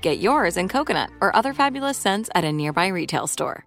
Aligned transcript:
Get 0.00 0.18
yours 0.18 0.56
in 0.56 0.68
coconut 0.68 1.10
or 1.20 1.34
other 1.36 1.52
fabulous 1.52 1.98
scents 1.98 2.30
at 2.34 2.44
a 2.44 2.52
nearby 2.52 2.88
retail 2.88 3.26
store. 3.26 3.64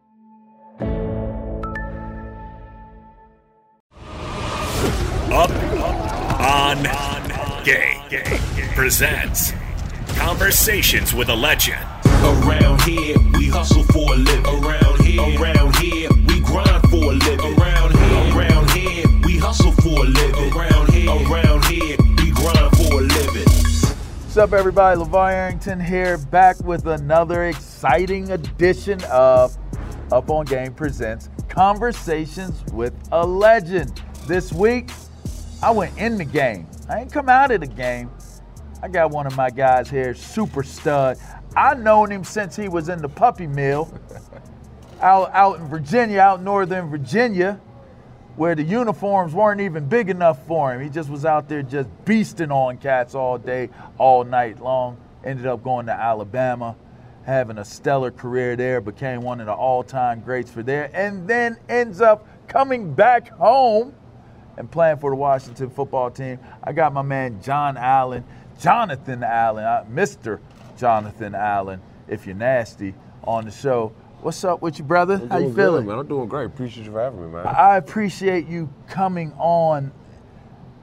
Up, 5.31 5.49
on, 6.39 6.83
game. 7.63 8.01
Presents 8.75 9.53
Conversations 10.15 11.13
with 11.13 11.29
a 11.29 11.35
Legend. 11.35 11.81
Around 12.05 12.81
here, 12.81 13.15
we 13.33 13.47
hustle 13.47 13.83
for 13.83 14.13
a 14.13 14.17
living. 14.17 14.45
Around 14.63 15.01
here, 15.01 15.41
around 15.41 15.75
here, 15.77 16.09
we 16.27 16.39
grind 16.39 16.89
for 16.89 17.11
a 17.11 17.15
living. 17.15 17.59
Around 17.59 17.97
here, 17.97 18.37
around 18.37 18.69
here, 18.71 19.05
we 19.25 19.37
hustle 19.37 19.71
for 19.73 20.05
a 20.05 20.07
living. 20.07 20.53
Around 20.53 20.72
What's 24.33 24.51
up, 24.51 24.57
everybody? 24.57 24.99
LaVar 24.99 25.31
Arrington 25.31 25.79
here, 25.79 26.17
back 26.17 26.59
with 26.61 26.87
another 26.87 27.43
exciting 27.43 28.31
edition 28.31 28.99
of 29.11 29.55
Up 30.11 30.31
on 30.31 30.45
Game 30.45 30.73
Presents 30.73 31.29
Conversations 31.49 32.63
with 32.73 32.95
a 33.11 33.23
Legend. 33.23 34.01
This 34.25 34.51
week, 34.51 34.89
I 35.61 35.69
went 35.69 35.95
in 35.99 36.17
the 36.17 36.25
game. 36.25 36.65
I 36.89 37.01
ain't 37.01 37.13
come 37.13 37.29
out 37.29 37.51
of 37.51 37.61
the 37.61 37.67
game. 37.67 38.09
I 38.81 38.87
got 38.87 39.11
one 39.11 39.27
of 39.27 39.37
my 39.37 39.51
guys 39.51 39.87
here, 39.87 40.15
super 40.15 40.63
stud. 40.63 41.19
I've 41.55 41.79
known 41.83 42.11
him 42.11 42.23
since 42.23 42.55
he 42.55 42.67
was 42.67 42.89
in 42.89 43.03
the 43.03 43.09
puppy 43.09 43.45
mill 43.45 43.93
out, 44.99 45.29
out 45.31 45.59
in 45.59 45.67
Virginia, 45.67 46.19
out 46.21 46.41
northern 46.41 46.89
Virginia, 46.89 47.61
where 48.35 48.55
the 48.55 48.63
uniforms 48.63 49.33
weren't 49.33 49.61
even 49.61 49.87
big 49.87 50.09
enough 50.09 50.45
for 50.47 50.73
him. 50.73 50.81
He 50.81 50.89
just 50.89 51.09
was 51.09 51.25
out 51.25 51.47
there 51.47 51.61
just 51.61 51.89
beasting 52.05 52.51
on 52.51 52.77
cats 52.77 53.13
all 53.15 53.37
day, 53.37 53.69
all 53.97 54.23
night 54.23 54.61
long. 54.61 54.97
Ended 55.23 55.45
up 55.45 55.63
going 55.63 55.85
to 55.85 55.91
Alabama, 55.91 56.75
having 57.25 57.57
a 57.57 57.65
stellar 57.65 58.11
career 58.11 58.55
there, 58.55 58.81
became 58.81 59.21
one 59.21 59.39
of 59.39 59.45
the 59.45 59.53
all-time 59.53 60.21
greats 60.21 60.51
for 60.51 60.63
there, 60.63 60.89
and 60.93 61.27
then 61.27 61.57
ends 61.69 62.01
up 62.01 62.27
coming 62.47 62.93
back 62.93 63.29
home 63.29 63.93
and 64.57 64.69
playing 64.69 64.97
for 64.97 65.11
the 65.11 65.15
Washington 65.15 65.69
football 65.69 66.11
team. 66.11 66.39
I 66.63 66.73
got 66.73 66.93
my 66.93 67.01
man 67.01 67.41
John 67.41 67.77
Allen, 67.77 68.23
Jonathan 68.59 69.23
Allen, 69.23 69.63
uh, 69.63 69.85
Mr. 69.91 70.39
Jonathan 70.77 71.35
Allen, 71.35 71.81
if 72.07 72.25
you're 72.25 72.35
nasty, 72.35 72.93
on 73.23 73.45
the 73.45 73.51
show. 73.51 73.93
What's 74.23 74.41
up 74.45 74.61
with 74.61 74.79
you, 74.79 74.85
brother? 74.85 75.17
How 75.29 75.37
you 75.37 75.53
feeling? 75.53 75.83
Good, 75.83 75.89
man. 75.89 75.99
I'm 75.99 76.07
doing 76.07 76.29
great. 76.29 76.45
Appreciate 76.45 76.85
you 76.85 76.93
for 76.93 77.01
having 77.01 77.25
me, 77.25 77.27
man. 77.27 77.45
I 77.45 77.75
appreciate 77.75 78.47
you 78.47 78.73
coming 78.87 79.33
on. 79.33 79.91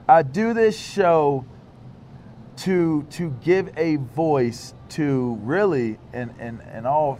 I 0.07 0.21
do 0.21 0.53
this 0.53 0.77
show 0.77 1.43
to 2.57 3.01
to 3.09 3.31
give 3.43 3.75
a 3.75 3.95
voice 3.95 4.75
to 4.89 5.39
really 5.41 5.97
in 6.13 6.29
in, 6.39 6.61
in 6.75 6.85
all 6.85 7.19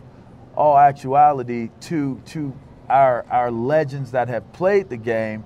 all 0.55 0.77
actuality 0.77 1.71
to 1.81 2.21
to 2.27 2.55
our 2.87 3.25
our 3.31 3.49
legends 3.49 4.11
that 4.11 4.27
have 4.27 4.53
played 4.53 4.89
the 4.89 4.97
game 4.97 5.43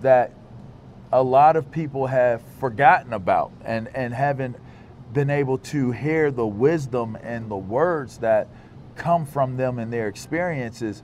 that 0.00 0.32
a 1.12 1.22
lot 1.22 1.54
of 1.54 1.70
people 1.70 2.08
have 2.08 2.42
forgotten 2.58 3.12
about 3.12 3.52
and 3.64 3.88
and 3.94 4.12
haven't 4.12 4.56
been 5.12 5.30
able 5.30 5.58
to 5.58 5.92
hear 5.92 6.32
the 6.32 6.46
wisdom 6.46 7.16
and 7.22 7.48
the 7.48 7.56
words 7.56 8.18
that 8.18 8.48
come 8.96 9.26
from 9.26 9.56
them 9.56 9.78
and 9.78 9.92
their 9.92 10.08
experiences 10.08 11.02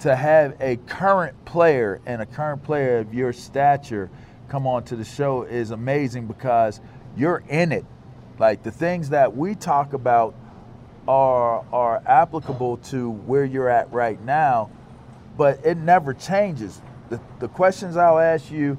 to 0.00 0.16
have 0.16 0.56
a 0.60 0.76
current 0.86 1.44
player 1.44 2.00
and 2.06 2.20
a 2.20 2.26
current 2.26 2.62
player 2.62 2.98
of 2.98 3.14
your 3.14 3.32
stature 3.32 4.10
come 4.48 4.66
on 4.66 4.84
to 4.84 4.96
the 4.96 5.04
show 5.04 5.44
is 5.44 5.70
amazing 5.70 6.26
because 6.26 6.80
you're 7.16 7.42
in 7.48 7.72
it. 7.72 7.86
Like 8.38 8.62
the 8.62 8.70
things 8.70 9.08
that 9.08 9.34
we 9.34 9.54
talk 9.54 9.94
about 9.94 10.34
are 11.08 11.64
are 11.72 12.02
applicable 12.06 12.76
to 12.76 13.10
where 13.10 13.44
you're 13.44 13.70
at 13.70 13.90
right 13.92 14.22
now, 14.22 14.70
but 15.38 15.64
it 15.64 15.78
never 15.78 16.12
changes. 16.12 16.82
The, 17.08 17.18
the 17.40 17.48
questions 17.48 17.96
I'll 17.96 18.18
ask 18.18 18.50
you 18.50 18.78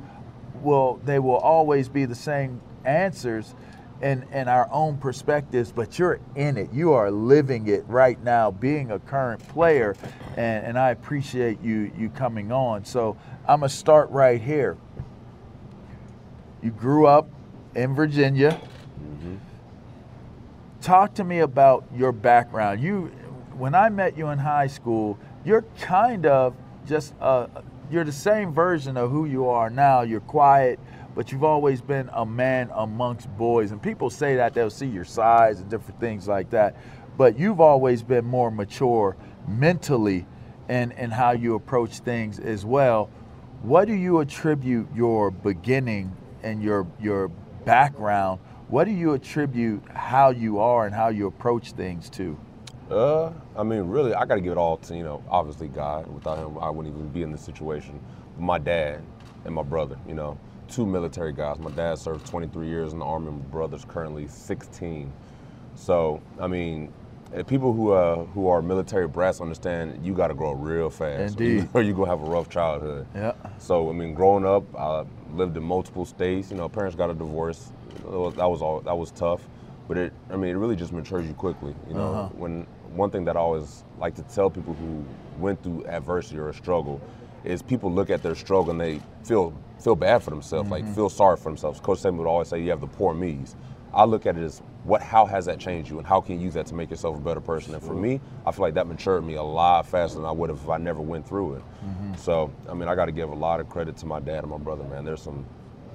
will 0.61 0.99
they 1.05 1.19
will 1.19 1.37
always 1.37 1.89
be 1.89 2.05
the 2.05 2.15
same 2.15 2.61
answers 2.85 3.55
in, 4.03 4.23
in 4.33 4.49
our 4.49 4.69
own 4.69 4.97
perspectives, 4.97 5.71
but 5.71 5.97
you're 5.97 6.19
in 6.35 6.57
it. 6.57 6.71
You 6.73 6.91
are 6.91 7.09
living 7.09 7.67
it 7.67 7.85
right 7.87 8.21
now, 8.21 8.51
being 8.51 8.91
a 8.91 8.99
current 8.99 9.45
player, 9.47 9.95
and, 10.35 10.65
and 10.65 10.77
I 10.77 10.91
appreciate 10.91 11.61
you 11.61 11.91
you 11.97 12.09
coming 12.09 12.51
on. 12.51 12.83
So 12.83 13.17
I'm 13.47 13.61
gonna 13.61 13.69
start 13.69 14.09
right 14.11 14.41
here. 14.41 14.77
You 16.61 16.71
grew 16.71 17.07
up 17.07 17.29
in 17.75 17.95
Virginia. 17.95 18.59
Talk 20.81 21.13
to 21.15 21.23
me 21.23 21.39
about 21.39 21.85
your 21.95 22.11
background. 22.11 22.81
You, 22.81 23.05
when 23.57 23.73
I 23.73 23.87
met 23.87 24.17
you 24.17 24.27
in 24.29 24.37
high 24.37 24.67
school, 24.67 25.17
you're 25.45 25.63
kind 25.79 26.25
of 26.25 26.55
just 26.85 27.13
uh, 27.21 27.47
you're 27.89 28.03
the 28.03 28.11
same 28.11 28.53
version 28.53 28.97
of 28.97 29.11
who 29.11 29.25
you 29.25 29.47
are 29.47 29.69
now. 29.69 30.01
You're 30.01 30.19
quiet, 30.19 30.77
but 31.15 31.31
you've 31.31 31.43
always 31.43 31.81
been 31.81 32.09
a 32.13 32.25
man 32.25 32.69
amongst 32.73 33.29
boys. 33.37 33.71
And 33.71 33.81
people 33.81 34.09
say 34.09 34.35
that 34.35 34.53
they'll 34.53 34.69
see 34.69 34.87
your 34.87 35.05
size 35.05 35.59
and 35.59 35.69
different 35.69 35.99
things 35.99 36.27
like 36.27 36.49
that. 36.51 36.75
But 37.17 37.37
you've 37.37 37.61
always 37.61 38.01
been 38.01 38.25
more 38.25 38.49
mature 38.49 39.15
mentally 39.47 40.25
and, 40.69 40.93
and 40.93 41.13
how 41.13 41.31
you 41.31 41.55
approach 41.55 41.99
things 41.99 42.39
as 42.39 42.65
well. 42.65 43.09
What 43.61 43.85
do 43.85 43.93
you 43.93 44.19
attribute 44.19 44.87
your 44.95 45.31
beginning 45.31 46.15
and 46.41 46.61
your 46.61 46.87
your 46.99 47.29
background? 47.65 48.39
What 48.67 48.85
do 48.85 48.91
you 48.91 49.13
attribute 49.13 49.83
how 49.89 50.31
you 50.31 50.59
are 50.59 50.85
and 50.85 50.95
how 50.95 51.09
you 51.09 51.27
approach 51.27 51.73
things 51.73 52.09
to? 52.11 52.37
Uh, 52.89 53.31
I 53.55 53.63
mean, 53.63 53.83
really, 53.83 54.13
I 54.13 54.25
got 54.25 54.35
to 54.35 54.41
give 54.41 54.51
it 54.51 54.57
all 54.57 54.77
to 54.77 54.97
you 54.97 55.03
know, 55.03 55.23
obviously 55.29 55.67
God. 55.67 56.07
Without 56.07 56.37
him, 56.37 56.57
I 56.57 56.69
wouldn't 56.69 56.93
even 56.93 57.07
be 57.09 57.23
in 57.23 57.31
this 57.31 57.41
situation. 57.41 57.99
My 58.37 58.57
dad 58.57 59.01
and 59.45 59.53
my 59.53 59.63
brother, 59.63 59.97
you 60.07 60.13
know, 60.15 60.37
two 60.73 60.85
military 60.87 61.31
guys. 61.31 61.59
My 61.59 61.69
dad 61.71 61.99
served 61.99 62.25
23 62.25 62.67
years 62.67 62.93
in 62.93 62.99
the 62.99 63.05
army. 63.05 63.31
My 63.31 63.37
brother's 63.37 63.85
currently 63.85 64.27
16. 64.27 65.11
So, 65.75 66.19
I 66.39 66.47
mean, 66.47 66.91
eh, 67.33 67.43
people 67.43 67.73
who 67.73 67.91
uh, 67.91 68.25
who 68.25 68.47
are 68.47 68.61
military 68.61 69.07
brats 69.07 69.39
understand 69.39 70.03
you 70.03 70.13
got 70.13 70.27
to 70.27 70.33
grow 70.33 70.53
real 70.53 70.89
fast, 70.89 71.39
Indeed. 71.39 71.69
or 71.73 71.81
you 71.83 71.93
gonna 71.93 72.09
have 72.09 72.21
a 72.21 72.25
rough 72.29 72.49
childhood. 72.49 73.05
Yeah. 73.15 73.33
So, 73.59 73.89
I 73.89 73.93
mean, 73.93 74.13
growing 74.15 74.45
up, 74.45 74.63
I 74.75 75.05
lived 75.33 75.57
in 75.57 75.63
multiple 75.63 76.05
states. 76.05 76.49
You 76.51 76.57
know, 76.57 76.67
parents 76.69 76.95
got 76.95 77.09
a 77.09 77.13
divorce. 77.13 77.71
That 78.03 78.11
was- 78.19 78.35
That 78.35 78.49
was 78.49 78.61
all. 78.61 78.81
That 78.81 78.97
was 78.97 79.11
tough, 79.11 79.41
but 79.87 79.97
it. 79.97 80.13
I 80.31 80.35
mean, 80.37 80.49
it 80.55 80.57
really 80.57 80.75
just 80.75 80.91
matures 80.91 81.27
you 81.27 81.33
quickly. 81.33 81.75
You 81.87 81.93
know, 81.95 82.13
Uh-huh. 82.13 82.29
when 82.35 82.65
one 82.95 83.09
thing 83.11 83.25
that 83.25 83.35
I 83.37 83.39
always 83.39 83.83
like 83.99 84.15
to 84.15 84.23
tell 84.23 84.49
people 84.49 84.73
who 84.73 85.03
went 85.39 85.61
through 85.63 85.85
adversity 85.85 86.37
or 86.39 86.49
a 86.49 86.53
struggle 86.53 86.99
is 87.43 87.61
people 87.61 87.91
look 87.91 88.09
at 88.09 88.23
their 88.23 88.35
struggle 88.35 88.71
and 88.71 88.79
they 88.81 89.01
feel 89.23 89.53
feel 89.79 89.95
bad 89.95 90.23
for 90.23 90.29
themselves, 90.29 90.69
like 90.71 90.83
Mm-hmm. 90.85 90.93
feel 90.93 91.09
sorry 91.09 91.35
for 91.37 91.43
themselves. 91.49 91.79
Coach 91.81 91.99
Saban 91.99 92.15
would 92.17 92.27
always 92.27 92.47
say, 92.47 92.61
"You 92.61 92.69
have 92.71 92.81
the 92.81 92.87
poor 92.87 93.13
me's." 93.13 93.55
I 93.93 94.05
look 94.05 94.25
at 94.25 94.37
it 94.37 94.43
as 94.43 94.59
what, 94.85 95.03
how 95.03 95.25
has 95.27 95.45
that 95.45 95.59
changed 95.59 95.91
you, 95.91 95.99
and 95.99 96.07
how 96.07 96.19
can 96.19 96.39
you 96.39 96.45
use 96.45 96.55
that 96.55 96.65
to 96.67 96.73
make 96.73 96.89
yourself 96.89 97.15
a 97.15 97.19
better 97.19 97.39
person? 97.39 97.75
And 97.75 97.83
for 97.83 97.93
me, 97.93 98.19
I 98.43 98.51
feel 98.51 98.63
like 98.63 98.73
that 98.73 98.87
matured 98.87 99.23
me 99.23 99.35
a 99.35 99.43
lot 99.43 99.85
faster 99.85 100.17
than 100.17 100.25
I 100.25 100.31
would 100.31 100.49
have 100.49 100.59
if 100.63 100.67
I 100.69 100.77
never 100.77 100.99
went 100.99 101.27
through 101.27 101.55
it. 101.55 101.61
Mm-hmm. 101.85 102.15
So, 102.15 102.51
I 102.67 102.73
mean, 102.73 102.89
I 102.89 102.95
got 102.95 103.05
to 103.05 103.11
give 103.11 103.29
a 103.29 103.35
lot 103.35 103.59
of 103.59 103.69
credit 103.69 103.95
to 103.97 104.07
my 104.07 104.19
dad 104.19 104.39
and 104.43 104.49
my 104.49 104.57
brother, 104.57 104.83
man. 104.85 105.05
They're 105.05 105.15
some, 105.15 105.45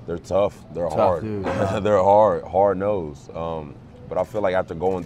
they're 0.06 0.16
tough. 0.18 0.64
They're 0.72 0.88
Tough 0.88 0.96
hard. 0.96 1.24
they're 1.84 2.00
hard, 2.02 2.44
hard 2.44 2.78
nosed. 2.78 3.34
Um, 3.34 3.74
but 4.08 4.16
I 4.16 4.22
feel 4.22 4.42
like 4.42 4.54
after 4.54 4.74
going 4.74 5.04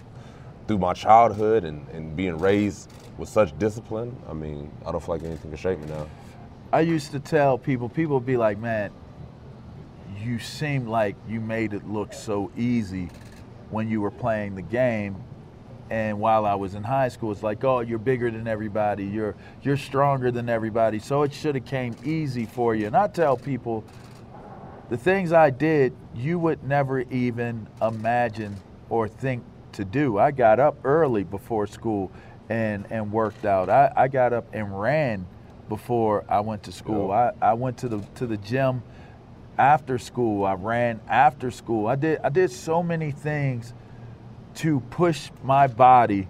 through 0.68 0.78
my 0.78 0.92
childhood 0.92 1.64
and, 1.64 1.88
and 1.88 2.14
being 2.14 2.36
raised 2.38 2.92
with 3.16 3.30
such 3.30 3.58
discipline, 3.58 4.14
I 4.28 4.34
mean, 4.34 4.70
I 4.86 4.92
don't 4.92 5.02
feel 5.02 5.14
like 5.14 5.24
anything 5.24 5.50
can 5.50 5.58
shake 5.58 5.80
me 5.80 5.86
now. 5.86 6.06
I 6.72 6.80
used 6.80 7.10
to 7.12 7.20
tell 7.20 7.58
people, 7.58 7.90
people 7.90 8.14
would 8.14 8.26
be 8.26 8.38
like, 8.38 8.58
man, 8.58 8.92
you 10.22 10.38
seem 10.38 10.86
like 10.86 11.16
you 11.28 11.38
made 11.38 11.74
it 11.74 11.86
look 11.86 12.14
so 12.14 12.50
easy 12.56 13.10
when 13.68 13.90
you 13.90 14.00
were 14.00 14.10
playing 14.10 14.54
the 14.54 14.62
game. 14.62 15.16
And 15.90 16.18
while 16.18 16.46
I 16.46 16.54
was 16.54 16.74
in 16.74 16.82
high 16.82 17.08
school, 17.08 17.30
it's 17.30 17.42
like, 17.42 17.62
oh, 17.64 17.80
you're 17.80 17.98
bigger 17.98 18.30
than 18.30 18.48
everybody. 18.48 19.04
You're 19.04 19.34
you're 19.62 19.76
stronger 19.76 20.30
than 20.30 20.48
everybody. 20.48 20.98
So 20.98 21.24
it 21.24 21.34
should 21.34 21.56
have 21.56 21.66
came 21.66 21.94
easy 22.04 22.46
for 22.46 22.74
you. 22.74 22.86
And 22.86 22.96
I 22.96 23.08
tell 23.08 23.36
people, 23.36 23.84
the 24.88 24.96
things 24.96 25.30
I 25.32 25.50
did, 25.50 25.94
you 26.14 26.38
would 26.38 26.64
never 26.64 27.00
even 27.00 27.66
imagine 27.82 28.56
or 28.88 29.08
think 29.08 29.44
to 29.72 29.84
do. 29.84 30.18
I 30.18 30.30
got 30.30 30.58
up 30.58 30.78
early 30.84 31.24
before 31.24 31.66
school 31.66 32.10
and, 32.48 32.86
and 32.90 33.12
worked 33.12 33.44
out. 33.44 33.68
I, 33.68 33.92
I 33.94 34.08
got 34.08 34.32
up 34.32 34.46
and 34.54 34.80
ran 34.80 35.26
before 35.72 36.22
I 36.28 36.40
went 36.40 36.64
to 36.64 36.72
school. 36.72 37.10
I, 37.10 37.32
I 37.40 37.54
went 37.54 37.78
to 37.78 37.88
the 37.88 38.00
to 38.16 38.26
the 38.26 38.36
gym 38.36 38.82
after 39.56 39.96
school. 39.96 40.44
I 40.44 40.52
ran 40.52 41.00
after 41.08 41.50
school. 41.50 41.86
I 41.86 41.96
did 41.96 42.18
I 42.22 42.28
did 42.28 42.50
so 42.50 42.82
many 42.82 43.10
things 43.10 43.72
to 44.56 44.80
push 44.90 45.30
my 45.42 45.66
body 45.66 46.28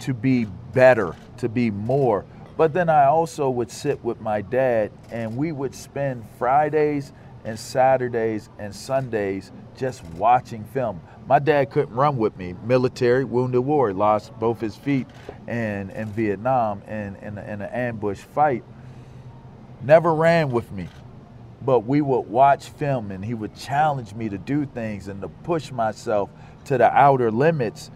to 0.00 0.12
be 0.12 0.46
better, 0.72 1.14
to 1.36 1.48
be 1.48 1.70
more. 1.70 2.24
But 2.56 2.72
then 2.72 2.88
I 2.88 3.04
also 3.04 3.48
would 3.50 3.70
sit 3.70 4.02
with 4.02 4.20
my 4.20 4.40
dad 4.40 4.90
and 5.12 5.36
we 5.36 5.52
would 5.52 5.76
spend 5.76 6.24
Fridays 6.36 7.12
and 7.44 7.56
Saturdays 7.58 8.50
and 8.58 8.74
Sundays 8.74 9.52
just 9.76 10.04
watching 10.14 10.64
film. 10.64 11.00
My 11.28 11.38
dad 11.38 11.70
couldn't 11.70 11.94
run 11.94 12.16
with 12.16 12.36
me. 12.36 12.54
Military, 12.64 13.24
wounded 13.24 13.60
warrior, 13.60 13.94
lost 13.94 14.36
both 14.38 14.60
his 14.60 14.76
feet 14.76 15.06
in, 15.46 15.90
in 15.90 16.08
Vietnam 16.08 16.82
in, 16.88 17.16
in, 17.16 17.38
in 17.38 17.62
an 17.62 17.70
ambush 17.70 18.18
fight. 18.18 18.64
Never 19.84 20.14
ran 20.14 20.50
with 20.50 20.70
me 20.72 20.88
but 21.64 21.80
we 21.80 22.00
would 22.00 22.20
watch 22.22 22.68
film 22.70 23.10
and 23.10 23.24
he 23.24 23.34
would 23.34 23.54
challenge 23.54 24.14
me 24.14 24.28
to 24.28 24.38
do 24.38 24.66
things 24.66 25.08
and 25.08 25.20
to 25.20 25.28
push 25.28 25.70
myself 25.70 26.30
to 26.64 26.78
the 26.78 26.90
outer 26.90 27.30
limits 27.30 27.90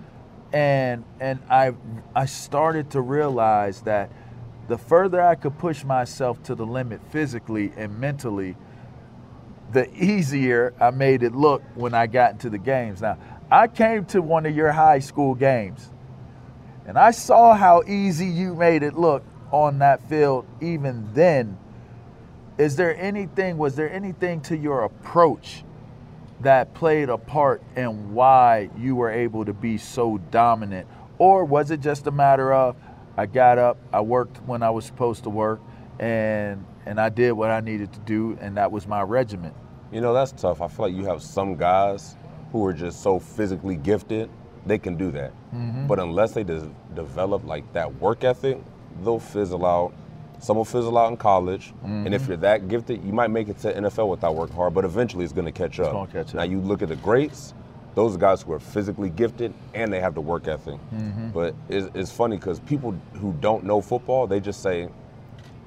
and 0.53 1.05
and 1.21 1.41
I 1.51 1.75
I 2.15 2.27
started 2.27 2.91
to 2.91 3.01
realize 3.01 3.83
that 3.83 4.11
the 4.69 4.79
further 4.79 5.21
I 5.21 5.35
could 5.35 5.59
push 5.59 5.85
myself 5.85 6.43
to 6.45 6.55
the 6.55 6.67
limit 6.67 7.01
physically 7.11 7.73
and 7.77 7.99
mentally 7.99 8.57
the 9.73 9.93
easier 9.95 10.75
I 10.81 10.91
made 10.91 11.23
it 11.23 11.35
look 11.35 11.63
when 11.75 11.93
I 11.93 12.07
got 12.07 12.33
into 12.33 12.49
the 12.49 12.59
games. 12.59 13.03
Now, 13.03 13.19
I 13.51 13.67
came 13.67 14.05
to 14.07 14.23
one 14.23 14.47
of 14.47 14.55
your 14.55 14.71
high 14.71 15.01
school 15.01 15.35
games 15.35 15.91
and 16.87 16.97
I 16.97 17.11
saw 17.11 17.55
how 17.55 17.83
easy 17.87 18.27
you 18.27 18.55
made 18.55 18.85
it 18.85 18.95
look 18.95 19.25
on 19.51 19.81
that 19.81 20.09
field 20.09 20.47
even 20.61 21.09
then 21.15 21.59
is 22.59 22.77
there 22.77 22.97
anything 22.99 23.59
was 23.59 23.77
there 23.77 23.91
anything 23.91 24.41
to 24.41 24.57
your 24.57 24.85
approach 24.85 25.65
that 26.41 26.73
played 26.75 27.09
a 27.09 27.19
part 27.19 27.63
in 27.77 28.13
why 28.13 28.69
you 28.77 28.95
were 28.97 29.11
able 29.11 29.45
to 29.45 29.53
be 29.53 29.79
so 29.79 30.19
dominant 30.31 30.87
or 31.19 31.45
was 31.45 31.71
it 31.71 31.81
just 31.81 32.07
a 32.07 32.11
matter 32.11 32.53
of 32.53 32.77
i 33.17 33.27
got 33.27 33.59
up 33.59 33.79
i 33.93 34.01
worked 34.01 34.39
when 34.47 34.63
i 34.63 34.71
was 34.71 34.85
supposed 34.85 35.23
to 35.25 35.31
work 35.31 35.61
and 35.99 36.65
and 36.87 37.01
i 37.01 37.09
did 37.09 37.33
what 37.33 37.51
i 37.51 37.61
needed 37.61 37.93
to 37.93 38.01
do 38.01 38.37
and 38.41 38.57
that 38.57 38.71
was 38.71 38.87
my 38.87 39.03
regiment 39.03 39.55
You 39.93 40.01
know, 40.01 40.13
that's 40.13 40.33
tough. 40.33 40.61
I 40.61 40.69
feel 40.69 40.87
like 40.87 40.97
you 40.97 41.05
have 41.07 41.23
some 41.23 41.57
guys 41.57 42.17
who 42.53 42.65
are 42.67 42.73
just 42.73 43.03
so 43.03 43.19
physically 43.21 43.77
gifted, 43.77 44.29
they 44.67 44.79
can 44.79 44.97
do 44.97 45.13
that. 45.13 45.31
Mm-hmm. 45.55 45.87
But 45.87 46.01
unless 46.01 46.33
they 46.33 46.43
de- 46.45 46.71
develop 46.95 47.45
like 47.45 47.73
that 47.73 47.95
work 48.01 48.25
ethic, 48.25 48.59
they'll 49.05 49.21
fizzle 49.21 49.65
out. 49.65 49.93
Some 50.39 50.57
will 50.57 50.65
fizzle 50.65 50.97
out 50.99 51.11
in 51.11 51.17
college. 51.17 51.73
And 51.83 52.15
if 52.15 52.23
mm-hmm. 52.23 52.31
you're 52.31 52.37
that 52.39 52.69
gifted, 52.69 53.05
you 53.05 53.13
might 53.13 53.31
make 53.31 53.49
it 53.49 53.59
to 53.61 53.73
NFL 53.73 54.09
without 54.09 54.35
working 54.35 54.57
hard, 54.57 54.75
but 54.75 54.85
eventually 54.85 55.25
it's 55.25 55.33
going 55.33 55.47
to 55.47 55.53
catch 55.53 55.81
up. 55.81 55.93
gonna 55.93 56.07
catch 56.25 56.35
Now, 56.35 56.43
you 56.43 56.61
look 56.61 56.83
at 56.83 56.89
the 56.89 56.97
greats, 56.97 57.55
those 57.95 58.15
are 58.15 58.19
guys 58.19 58.43
who 58.43 58.53
are 58.53 58.61
physically 58.61 59.09
gifted 59.09 59.55
and 59.75 59.93
they 59.93 60.01
have 60.01 60.15
the 60.15 60.21
work 60.21 60.47
ethic. 60.49 60.79
Mm-hmm. 60.95 61.31
But 61.31 61.55
it's, 61.69 61.89
it's 61.95 62.13
funny 62.13 62.37
because 62.37 62.61
people 62.61 62.95
who 63.15 63.33
don't 63.41 63.65
know 63.65 63.81
football, 63.81 64.27
they 64.27 64.41
just 64.41 64.63
say, 64.63 64.89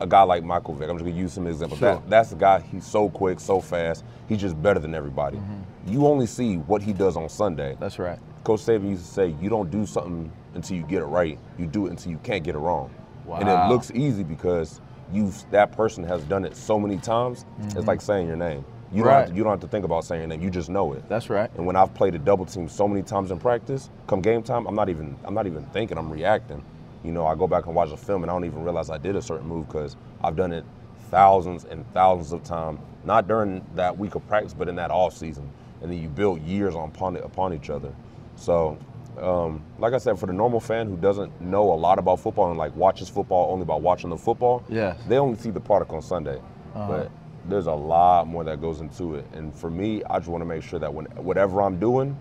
a 0.02 0.08
guy 0.08 0.22
like 0.22 0.44
Michael 0.44 0.76
Vick, 0.76 0.90
I'm 0.90 0.98
just 0.98 1.06
gonna 1.06 1.18
use 1.18 1.36
him 1.36 1.46
as 1.48 1.60
an 1.60 1.66
example. 1.66 1.78
Sure. 1.78 1.96
That, 1.96 2.10
that's 2.10 2.30
the 2.30 2.38
guy, 2.38 2.62
he's 2.62 2.86
so 2.86 3.10
quick, 3.10 3.40
so 3.40 3.60
fast, 3.60 4.06
he's 4.30 4.40
just 4.40 4.62
better 4.62 4.80
than 4.80 4.96
everybody. 4.96 5.38
Mm-hmm. 5.38 5.92
You 5.92 6.08
only 6.08 6.26
see 6.26 6.56
what 6.56 6.82
he 6.82 6.94
does 6.94 7.18
on 7.18 7.28
Sunday. 7.28 7.76
that's 7.80 8.00
right 8.00 8.20
Coach 8.44 8.62
Saban 8.62 8.90
used 8.90 9.06
to 9.06 9.12
say, 9.12 9.36
you 9.42 9.50
don't 9.50 9.70
do 9.70 9.86
something 9.86 10.32
until 10.54 10.78
you 10.78 10.84
get 10.84 11.02
it 11.02 11.06
right. 11.06 11.38
You 11.58 11.68
do 11.68 11.88
it 11.88 11.92
until 11.92 12.12
you 12.12 12.20
can't 12.24 12.44
get 12.44 12.56
it 12.56 12.60
wrong. 12.60 12.90
And 13.38 13.50
it 13.50 13.74
looks 13.74 13.92
easy 13.92 14.24
because 14.24 14.82
you've 15.12 15.50
that 15.52 15.72
person 15.72 16.04
has 16.04 16.24
done 16.24 16.46
it 16.46 16.56
so 16.56 16.80
many 16.80 16.98
times. 16.98 17.46
It's 17.60 17.74
mm-hmm. 17.74 17.88
like 17.88 18.02
saying 18.02 18.28
your 18.28 18.36
name. 18.36 18.66
You 18.92 19.04
don't, 19.04 19.14
have 19.14 19.30
to, 19.30 19.36
you 19.36 19.44
don't 19.44 19.52
have 19.52 19.62
to 19.62 19.68
think 19.68 19.86
about 19.86 20.04
saying 20.04 20.22
your 20.22 20.28
name. 20.28 20.42
You 20.42 20.50
just 20.50 20.70
know 20.70 20.94
it. 20.94 21.08
that's 21.08 21.30
right 21.30 21.52
And 21.56 21.66
when 21.68 21.76
I've 21.76 21.94
played 21.94 22.16
a 22.16 22.20
double 22.20 22.46
team 22.46 22.68
so 22.68 22.88
many 22.88 23.04
times 23.04 23.30
in 23.30 23.38
practice, 23.40 23.90
come 24.08 24.20
game 24.20 24.42
time, 24.42 24.66
I'm 24.66 24.74
not 24.76 24.90
even 24.90 25.16
I'm 25.24 25.34
not 25.34 25.46
even 25.46 25.64
thinking. 25.68 25.98
I'm 25.98 26.12
reacting. 26.12 26.64
You 27.04 27.12
know, 27.12 27.26
I 27.26 27.36
go 27.36 27.48
back 27.48 27.68
and 27.68 27.76
watch 27.76 27.92
a 27.92 27.98
film 27.98 28.24
and 28.24 28.32
I 28.32 28.34
don't 28.34 28.46
even 28.46 28.64
realize 28.64 28.90
I 28.90 28.98
did 28.98 29.16
a 29.16 29.22
certain 29.22 29.48
move 29.48 29.68
because 29.68 29.96
I've 30.24 30.36
done 30.36 30.52
it 30.52 30.66
thousands 31.10 31.66
and 31.66 31.86
thousands 31.94 32.34
of 32.34 32.44
times. 32.44 32.80
Not 33.04 33.28
during 33.28 33.66
that 33.76 33.98
week 33.98 34.16
of 34.16 34.28
practice, 34.28 34.54
but 34.54 34.68
in 34.68 34.76
that 34.76 34.92
off 34.92 35.16
season. 35.16 35.50
And 35.82 35.92
then 35.92 36.02
you 36.02 36.10
build 36.10 36.42
years 36.42 36.76
on 36.76 36.90
upon 36.90 37.16
upon 37.18 37.54
each 37.54 37.70
other. 37.70 37.94
So, 38.36 38.78
um, 39.22 39.64
like 39.78 39.94
I 39.94 39.98
said, 39.98 40.18
for 40.20 40.26
the 40.26 40.34
normal 40.34 40.60
fan 40.60 40.88
who 40.88 40.98
doesn't 40.98 41.40
know 41.42 41.72
a 41.72 41.76
lot 41.76 42.00
about 42.00 42.20
football 42.20 42.50
and 42.50 42.58
like 42.58 42.76
watches 42.76 43.10
football 43.10 43.52
only 43.52 43.66
by 43.66 43.76
watching 43.76 44.10
the 44.10 44.18
football, 44.18 44.64
Yes. 44.70 44.98
they 45.08 45.18
only 45.18 45.38
see 45.38 45.52
the 45.52 45.60
product 45.60 45.92
on 45.92 46.02
Sunday. 46.02 46.42
Uh-huh. 46.76 46.88
But 46.88 47.12
there's 47.48 47.68
a 47.68 47.74
lot 47.74 48.28
more 48.28 48.44
that 48.44 48.62
goes 48.62 48.82
into 48.82 49.16
it. 49.16 49.26
And 49.34 49.54
for 49.54 49.70
me, 49.70 50.04
I 50.10 50.20
just 50.20 50.30
want 50.30 50.42
to 50.42 50.46
make 50.46 50.64
sure 50.64 50.80
that 50.80 50.94
when 50.94 51.06
whatever 51.18 51.62
I'm 51.62 51.80
doing, 51.80 52.18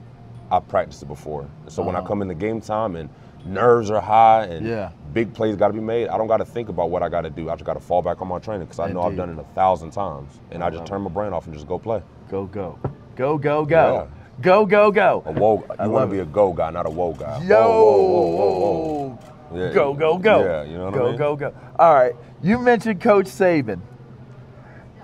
I 0.50 0.60
practiced 0.60 1.02
it 1.02 1.06
before. 1.08 1.48
So 1.68 1.82
when 1.82 1.94
I 1.94 1.98
uh-huh. 1.98 2.08
come 2.08 2.22
in 2.22 2.28
the 2.28 2.34
game 2.34 2.60
time 2.60 2.96
and 2.96 3.10
nerves 3.44 3.90
are 3.90 4.00
high 4.00 4.44
and 4.44 4.66
Yeah. 4.66 4.90
big 5.12 5.32
plays 5.34 5.56
got 5.56 5.68
to 5.68 5.74
be 5.74 5.80
made, 5.80 6.08
I 6.08 6.16
don't 6.16 6.26
got 6.26 6.38
to 6.38 6.44
think 6.44 6.68
about 6.68 6.90
what 6.90 7.02
I 7.02 7.08
got 7.08 7.22
to 7.22 7.30
do. 7.30 7.50
I 7.50 7.54
just 7.54 7.64
got 7.64 7.74
to 7.74 7.80
fall 7.80 8.02
back 8.02 8.20
on 8.22 8.28
my 8.28 8.38
training 8.38 8.66
because 8.66 8.80
I 8.80 8.90
know 8.90 9.02
I've 9.02 9.16
done 9.16 9.30
it 9.30 9.38
a 9.38 9.44
thousand 9.54 9.90
times. 9.90 10.40
And 10.50 10.62
I 10.64 10.70
just 10.70 10.80
uh-huh. 10.80 10.88
turn 10.88 11.02
my 11.02 11.10
brain 11.10 11.32
off 11.32 11.44
and 11.46 11.54
just 11.54 11.68
go 11.68 11.78
play. 11.78 12.02
go 12.30 12.46
go 12.46 12.78
go 13.16 13.36
go 13.38 13.64
go 13.64 14.08
Yeah. 14.10 14.17
Go 14.40 14.66
go 14.66 14.90
go 14.90 15.22
A 15.26 15.32
whoa, 15.32 15.64
I 15.78 15.84
you 15.84 15.90
want 15.90 16.10
to 16.10 16.14
be 16.14 16.20
a 16.20 16.24
go 16.24 16.52
guy, 16.52 16.70
not 16.70 16.86
a 16.86 16.90
whoa 16.90 17.12
guy. 17.12 17.42
Yo, 17.44 17.60
Whoa, 17.60 17.96
whoa, 17.96 18.26
whoa, 18.26 18.58
whoa, 18.58 19.18
whoa. 19.50 19.58
Yeah. 19.58 19.72
go 19.72 19.94
go 19.94 20.18
go. 20.18 20.44
Yeah, 20.44 20.64
you 20.64 20.78
know 20.78 20.84
what 20.86 20.94
go 20.94 21.06
I 21.06 21.08
mean? 21.10 21.18
go 21.18 21.36
go. 21.36 21.50
Go. 21.50 21.56
All 21.78 21.94
right, 21.94 22.14
you 22.42 22.58
mentioned 22.58 23.00
Coach 23.00 23.26
Saban. 23.26 23.80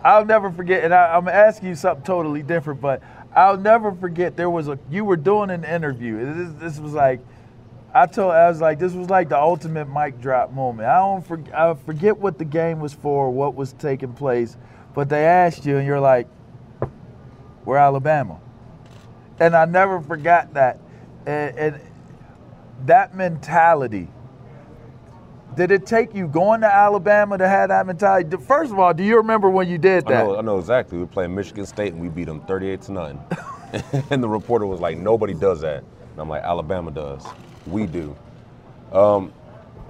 I'll 0.05 0.27
never 0.27 0.51
forget, 0.51 0.85
and 0.85 0.93
I, 0.93 1.17
I'm 1.17 1.29
asking 1.29 1.71
you 1.71 1.75
something 1.75 2.05
totally 2.05 2.43
different, 2.43 2.81
but 2.81 3.03
I'll 3.35 3.57
never 3.57 3.93
forget. 3.93 4.37
There 4.37 4.51
was 4.51 4.69
a 4.69 4.79
you 4.91 5.05
were 5.05 5.17
doing 5.17 5.51
an 5.51 5.65
interview. 5.65 6.19
This, 6.35 6.53
this 6.61 6.79
was 6.81 6.93
like. 6.93 7.21
I 7.97 8.07
told 8.07 8.33
I 8.33 8.49
was 8.49 8.61
like 8.61 8.81
this 8.81 8.93
was 8.93 9.09
like 9.09 9.29
the 9.29 9.39
ultimate 9.39 9.85
mic 9.89 10.21
drop 10.21 10.51
moment. 10.53 10.89
I 10.89 10.99
don't 10.99 11.25
for, 11.25 11.41
I 11.55 11.75
forget 11.75 12.19
what 12.19 12.39
the 12.39 12.45
game 12.45 12.81
was 12.81 12.93
for, 12.93 13.31
what 13.31 13.55
was 13.55 13.73
taking 13.75 14.13
place, 14.15 14.57
but 14.95 15.09
they 15.09 15.25
asked 15.25 15.65
you 15.65 15.77
and 15.77 15.87
you're 15.87 16.01
like, 16.01 16.27
"We're 17.65 17.77
Alabama," 17.77 18.41
and 19.41 19.55
I 19.57 19.65
never 19.65 20.01
forgot 20.01 20.55
that. 20.55 20.79
And, 21.27 21.59
and 21.59 21.81
that 22.87 23.15
mentality. 23.15 24.09
Did 25.57 25.71
it 25.71 25.87
take 25.87 26.15
you 26.15 26.27
going 26.27 26.63
to 26.63 26.67
Alabama 26.67 27.39
to 27.39 27.49
have 27.49 27.69
that 27.69 27.87
mentality? 27.87 28.37
First 28.39 28.73
of 28.73 28.79
all, 28.79 28.93
do 28.93 29.05
you 29.05 29.17
remember 29.17 29.49
when 29.49 29.69
you 29.69 29.79
did 29.79 30.05
I 30.07 30.11
that? 30.11 30.27
know, 30.27 30.39
I 30.39 30.41
know 30.41 30.59
exactly. 30.59 30.99
We 30.99 31.05
were 31.05 31.11
playing 31.11 31.35
Michigan 31.35 31.65
State 31.65 31.93
and 31.93 32.03
we 32.03 32.09
beat 32.09 32.25
them 32.25 32.41
38 32.41 32.83
to 32.83 32.93
9. 32.93 33.21
and 34.11 34.23
the 34.23 34.29
reporter 34.29 34.67
was 34.67 34.81
like, 34.81 34.99
"Nobody 34.99 35.33
does 35.35 35.61
that." 35.61 35.79
And 35.79 36.19
I'm 36.21 36.29
like, 36.29 36.43
"Alabama 36.43 36.91
does. 36.91 37.25
We 37.67 37.87
do." 37.87 38.17
Um, 38.93 39.33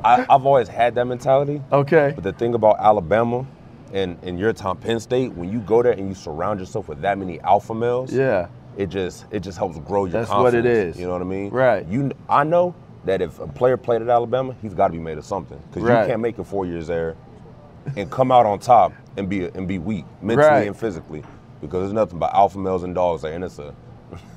I, 0.03 0.27
I've 0.29 0.45
always 0.45 0.69
had 0.69 0.95
that 0.97 1.07
mentality. 1.07 1.63
Okay. 1.73 2.13
But 2.15 2.25
the 2.25 2.33
thing 2.33 2.55
about 2.55 2.79
Alabama 2.79 3.47
and 3.93 4.19
and 4.23 4.39
your 4.39 4.53
time, 4.53 4.77
Penn 4.77 5.01
State, 5.01 5.33
when 5.33 5.51
you 5.51 5.61
go 5.61 5.83
there 5.83 5.93
and 5.93 6.09
you 6.09 6.15
surround 6.15 6.61
yourself 6.61 6.89
with 6.89 7.01
that 7.03 7.17
many 7.19 7.41
alpha 7.41 7.75
males, 7.75 8.13
Yeah. 8.13 8.49
It 8.77 8.87
just 8.87 9.27
it 9.31 9.41
just 9.41 9.59
helps 9.59 9.79
grow 9.81 10.05
your 10.05 10.13
That's 10.13 10.31
what 10.31 10.55
it 10.55 10.67
is. 10.67 10.99
You 10.99 11.07
know 11.07 11.13
what 11.13 11.23
I 11.23 11.27
mean? 11.27 11.51
Right. 11.51 11.87
You, 11.87 12.11
I 12.29 12.45
know 12.45 12.75
that 13.05 13.21
if 13.23 13.39
a 13.39 13.47
player 13.47 13.77
played 13.77 14.03
at 14.03 14.09
Alabama, 14.09 14.55
he's 14.63 14.75
got 14.75 14.89
to 14.89 14.93
be 14.93 14.99
made 14.99 15.19
of 15.19 15.25
something 15.25 15.59
because 15.69 15.83
Right. 15.83 16.03
you 16.03 16.09
can't 16.09 16.21
make 16.23 16.39
it 16.39 16.45
four 16.45 16.67
years 16.67 16.87
there 16.87 17.17
and 17.97 18.11
come 18.11 18.33
out 18.33 18.47
on 18.47 18.59
top 18.59 18.93
and 19.17 19.29
be 19.29 19.45
and 19.45 19.69
be 19.69 19.79
weak 19.79 20.05
mentally 20.23 20.49
Right. 20.49 20.67
and 20.67 20.77
physically 20.77 21.23
because 21.61 21.83
there's 21.83 21.93
nothing 21.93 22.19
but 22.19 22.33
alpha 22.35 22.59
males 22.59 22.83
and 22.83 22.95
dogs 22.95 23.23
there, 23.23 23.33
and 23.33 23.45
it's 23.45 23.59
a. 23.59 23.75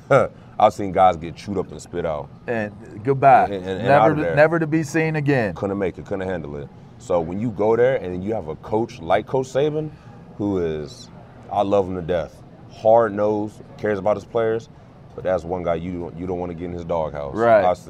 I've 0.59 0.73
seen 0.73 0.91
guys 0.91 1.17
get 1.17 1.35
chewed 1.35 1.57
up 1.57 1.69
and 1.71 1.79
spit 1.81 2.05
out. 2.05 2.29
And 2.47 2.71
goodbye. 3.03 3.45
And- 3.45 3.53
and- 3.53 3.65
and 3.65 3.83
never, 3.87 4.11
of 4.11 4.15
to, 4.17 4.23
there. 4.23 4.35
never 4.35 4.59
to 4.59 4.65
be 4.67 4.81
seen 4.83 5.15
again. 5.15 5.53
Couldn't 5.53 5.77
make 5.77 5.97
it, 5.99 6.05
couldn't 6.05 6.27
handle 6.27 6.55
it. 6.57 6.67
So 6.97 7.19
when 7.21 7.39
you 7.39 7.51
go 7.51 7.75
there 7.75 7.97
and 7.97 8.23
you 8.23 8.33
have 8.33 8.47
a 8.47 8.55
coach 8.55 8.99
like 8.99 9.27
Coach 9.27 9.47
Saban, 9.49 9.91
who 10.37 10.57
is, 10.57 11.09
I 11.51 11.61
love 11.61 11.87
him 11.87 11.95
to 11.95 12.01
death, 12.01 12.41
hard 12.77 13.13
nosed, 13.13 13.61
cares 13.77 13.99
about 13.99 14.15
his 14.17 14.25
players, 14.25 14.69
but 15.15 15.23
that's 15.23 15.43
one 15.43 15.63
guy 15.63 15.75
you 15.75 15.99
don't 15.99 16.17
you 16.17 16.27
don't 16.27 16.39
want 16.39 16.51
to 16.51 16.55
get 16.55 16.65
in 16.65 16.73
his 16.73 16.85
doghouse. 16.85 17.35
Right. 17.35 17.63
I 17.63 17.71
s- 17.71 17.89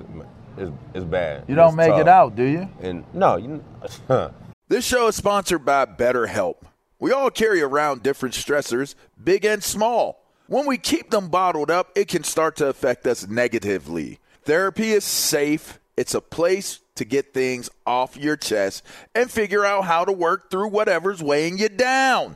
It's, 0.58 0.72
it's 0.94 1.06
bad. 1.06 1.44
You 1.48 1.56
don't 1.56 1.68
It's 1.70 1.76
make 1.78 1.94
it 1.94 2.08
out, 2.08 2.36
do 2.36 2.44
you? 2.44 2.70
And 2.82 3.04
no, 3.14 3.38
you. 3.38 3.64
This 4.70 4.84
show 4.84 5.08
is 5.08 5.16
sponsored 5.16 5.64
by 5.64 5.86
BetterHelp. 5.86 6.56
We 7.00 7.14
all 7.14 7.30
carry 7.30 7.62
around 7.62 8.04
different 8.04 8.36
stressors, 8.36 8.96
big 9.24 9.46
and 9.46 9.64
small. 9.64 10.22
When 10.48 10.66
we 10.66 10.78
keep 10.78 11.10
them 11.10 11.30
bottled 11.30 11.72
up, 11.72 11.92
it 11.96 12.10
can 12.10 12.24
start 12.26 12.58
to 12.58 12.68
affect 12.68 13.08
us 13.08 13.26
negatively. 13.28 14.20
Therapy 14.44 14.92
is 14.92 15.06
safe, 15.06 15.80
it's 15.96 16.14
a 16.14 16.20
place 16.20 16.82
to 16.96 17.06
get 17.06 17.34
things 17.34 17.70
off 17.86 18.18
your 18.18 18.36
chest 18.36 18.84
and 19.16 19.32
figure 19.32 19.64
out 19.64 19.86
how 19.86 20.04
to 20.04 20.12
work 20.12 20.50
through 20.52 20.68
whatever's 20.70 21.22
weighing 21.24 21.58
you 21.60 21.70
down. 21.70 22.36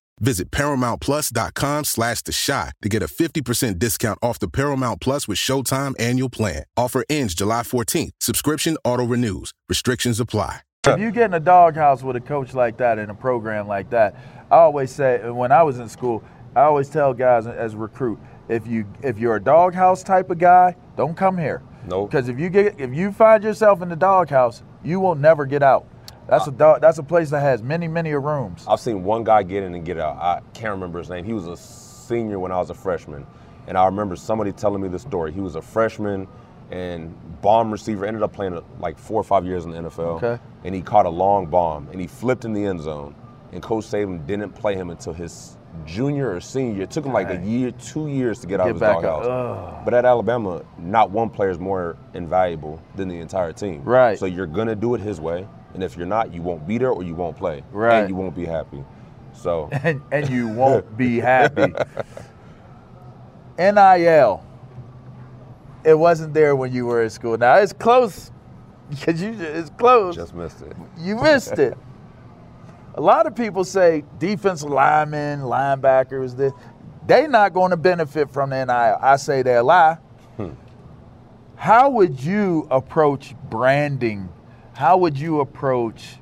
Visit 0.21 0.51
ParamountPlus.com 0.51 1.83
slash 1.83 2.21
The 2.21 2.31
Chi 2.31 2.71
to 2.81 2.89
get 2.89 3.01
a 3.01 3.07
50% 3.07 3.79
discount 3.79 4.19
off 4.21 4.37
the 4.39 4.47
Paramount 4.47 5.01
Plus 5.01 5.27
with 5.27 5.39
Showtime 5.39 5.99
annual 5.99 6.29
plan. 6.29 6.63
Offer 6.77 7.03
ends 7.09 7.33
July 7.33 7.63
14th. 7.63 8.11
Subscription 8.19 8.77
auto-renews. 8.85 9.51
Restrictions 9.67 10.19
apply. 10.19 10.61
If 10.87 10.99
you 10.99 11.11
get 11.11 11.25
in 11.25 11.33
a 11.35 11.39
doghouse 11.39 12.01
with 12.01 12.15
a 12.15 12.19
coach 12.19 12.53
like 12.53 12.77
that 12.77 12.97
in 12.97 13.09
a 13.09 13.15
program 13.15 13.67
like 13.67 13.89
that, 13.91 14.15
I 14.49 14.57
always 14.57 14.91
say 14.91 15.29
when 15.29 15.51
I 15.51 15.61
was 15.63 15.79
in 15.79 15.87
school, 15.87 16.23
I 16.55 16.61
always 16.61 16.89
tell 16.89 17.13
guys 17.13 17.45
as 17.47 17.73
a 17.75 17.77
recruit, 17.77 18.19
if 18.49 18.67
you 18.67 18.85
if 19.03 19.17
you're 19.17 19.35
a 19.35 19.41
doghouse 19.41 20.03
type 20.03 20.29
of 20.29 20.37
guy, 20.39 20.75
don't 20.97 21.15
come 21.15 21.37
here. 21.37 21.61
Nope. 21.85 22.09
Because 22.09 22.29
if 22.29 22.39
you 22.39 22.49
get 22.49 22.79
if 22.79 22.93
you 22.93 23.11
find 23.11 23.43
yourself 23.43 23.81
in 23.81 23.89
the 23.89 23.95
doghouse, 23.95 24.63
you 24.83 24.99
will 24.99 25.15
never 25.15 25.45
get 25.45 25.63
out. 25.63 25.87
That's 26.27 26.47
a 26.47 26.51
dog. 26.51 26.81
That's 26.81 26.97
a 26.97 27.03
place 27.03 27.29
that 27.31 27.41
has 27.41 27.61
many 27.61 27.87
many 27.87 28.13
rooms. 28.13 28.65
I've 28.67 28.79
seen 28.79 29.03
one 29.03 29.23
guy 29.23 29.43
get 29.43 29.63
in 29.63 29.75
and 29.75 29.85
get 29.85 29.99
out. 29.99 30.17
I 30.17 30.41
can't 30.53 30.71
remember 30.71 30.99
his 30.99 31.09
name. 31.09 31.25
He 31.25 31.33
was 31.33 31.47
a 31.47 31.57
senior 31.57 32.39
when 32.39 32.51
I 32.51 32.57
was 32.57 32.69
a 32.69 32.73
freshman. 32.73 33.25
And 33.67 33.77
I 33.77 33.85
remember 33.85 34.15
somebody 34.15 34.51
telling 34.51 34.81
me 34.81 34.87
the 34.87 34.99
story. 34.99 35.31
He 35.31 35.39
was 35.39 35.55
a 35.55 35.61
freshman 35.61 36.27
and 36.71 37.13
bomb 37.41 37.71
receiver, 37.71 38.05
ended 38.05 38.23
up 38.23 38.33
playing 38.33 38.59
like 38.79 38.97
four 38.97 39.19
or 39.19 39.23
five 39.23 39.45
years 39.45 39.65
in 39.65 39.71
the 39.71 39.77
NFL. 39.77 40.23
Okay. 40.23 40.41
And 40.63 40.73
he 40.73 40.81
caught 40.81 41.05
a 41.05 41.09
long 41.09 41.47
bomb 41.47 41.87
and 41.89 41.99
he 41.99 42.07
flipped 42.07 42.45
in 42.45 42.53
the 42.53 42.65
end 42.65 42.81
zone. 42.81 43.15
And 43.51 43.61
Coach 43.61 43.85
Saban 43.85 44.25
didn't 44.25 44.51
play 44.51 44.75
him 44.75 44.89
until 44.89 45.13
his 45.13 45.57
junior 45.85 46.33
or 46.33 46.39
senior. 46.39 46.75
year. 46.75 46.83
It 46.83 46.91
took 46.91 47.05
him 47.05 47.13
like 47.13 47.29
a 47.29 47.37
year, 47.45 47.71
two 47.71 48.07
years 48.07 48.39
to 48.39 48.47
get 48.47 48.59
out 48.59 48.65
Get 48.65 48.75
of 48.75 48.81
his 48.81 48.81
doghouse. 48.81 49.81
But 49.83 49.93
at 49.93 50.05
Alabama, 50.05 50.63
not 50.77 51.11
one 51.11 51.29
player 51.29 51.49
is 51.49 51.59
more 51.59 51.97
invaluable 52.13 52.81
than 52.95 53.09
the 53.09 53.19
entire 53.19 53.51
team. 53.51 53.83
Right. 53.83 54.17
So 54.17 54.25
you're 54.25 54.47
gonna 54.47 54.75
do 54.75 54.95
it 54.95 55.01
his 55.01 55.19
way, 55.19 55.47
and 55.73 55.83
if 55.83 55.95
you're 55.95 56.05
not, 56.05 56.33
you 56.33 56.41
won't 56.41 56.67
be 56.67 56.77
there 56.77 56.91
or 56.91 57.03
you 57.03 57.15
won't 57.15 57.37
play. 57.37 57.63
Right. 57.71 57.99
And 57.99 58.09
you 58.09 58.15
won't 58.15 58.35
be 58.35 58.45
happy. 58.45 58.83
So 59.33 59.69
and, 59.83 60.01
and 60.11 60.29
you 60.29 60.47
won't 60.47 60.97
be 60.97 61.19
happy. 61.19 61.73
NIL. 63.57 64.45
It 65.83 65.97
wasn't 65.97 66.33
there 66.33 66.55
when 66.55 66.73
you 66.73 66.85
were 66.85 67.03
in 67.03 67.09
school. 67.09 67.37
Now 67.37 67.55
it's 67.55 67.73
close 67.73 68.31
because 68.89 69.21
you 69.21 69.33
it's 69.39 69.69
close. 69.71 70.15
just 70.15 70.35
missed 70.35 70.61
it. 70.61 70.75
You 70.97 71.15
missed 71.15 71.59
it. 71.59 71.77
A 72.95 73.01
lot 73.01 73.25
of 73.25 73.35
people 73.35 73.63
say 73.63 74.03
defensive 74.19 74.69
linemen, 74.69 75.39
linebackers, 75.41 76.35
this, 76.35 76.51
they 77.07 77.25
not 77.25 77.53
going 77.53 77.71
to 77.71 77.77
benefit 77.77 78.29
from 78.29 78.49
the 78.49 78.65
NIL. 78.65 78.97
I 79.01 79.15
say 79.15 79.41
they 79.43 79.57
lie. 79.59 79.97
Hmm. 80.35 80.51
How 81.55 81.89
would 81.89 82.21
you 82.21 82.67
approach 82.69 83.33
branding? 83.49 84.29
How 84.73 84.97
would 84.97 85.17
you 85.17 85.41
approach 85.41 86.15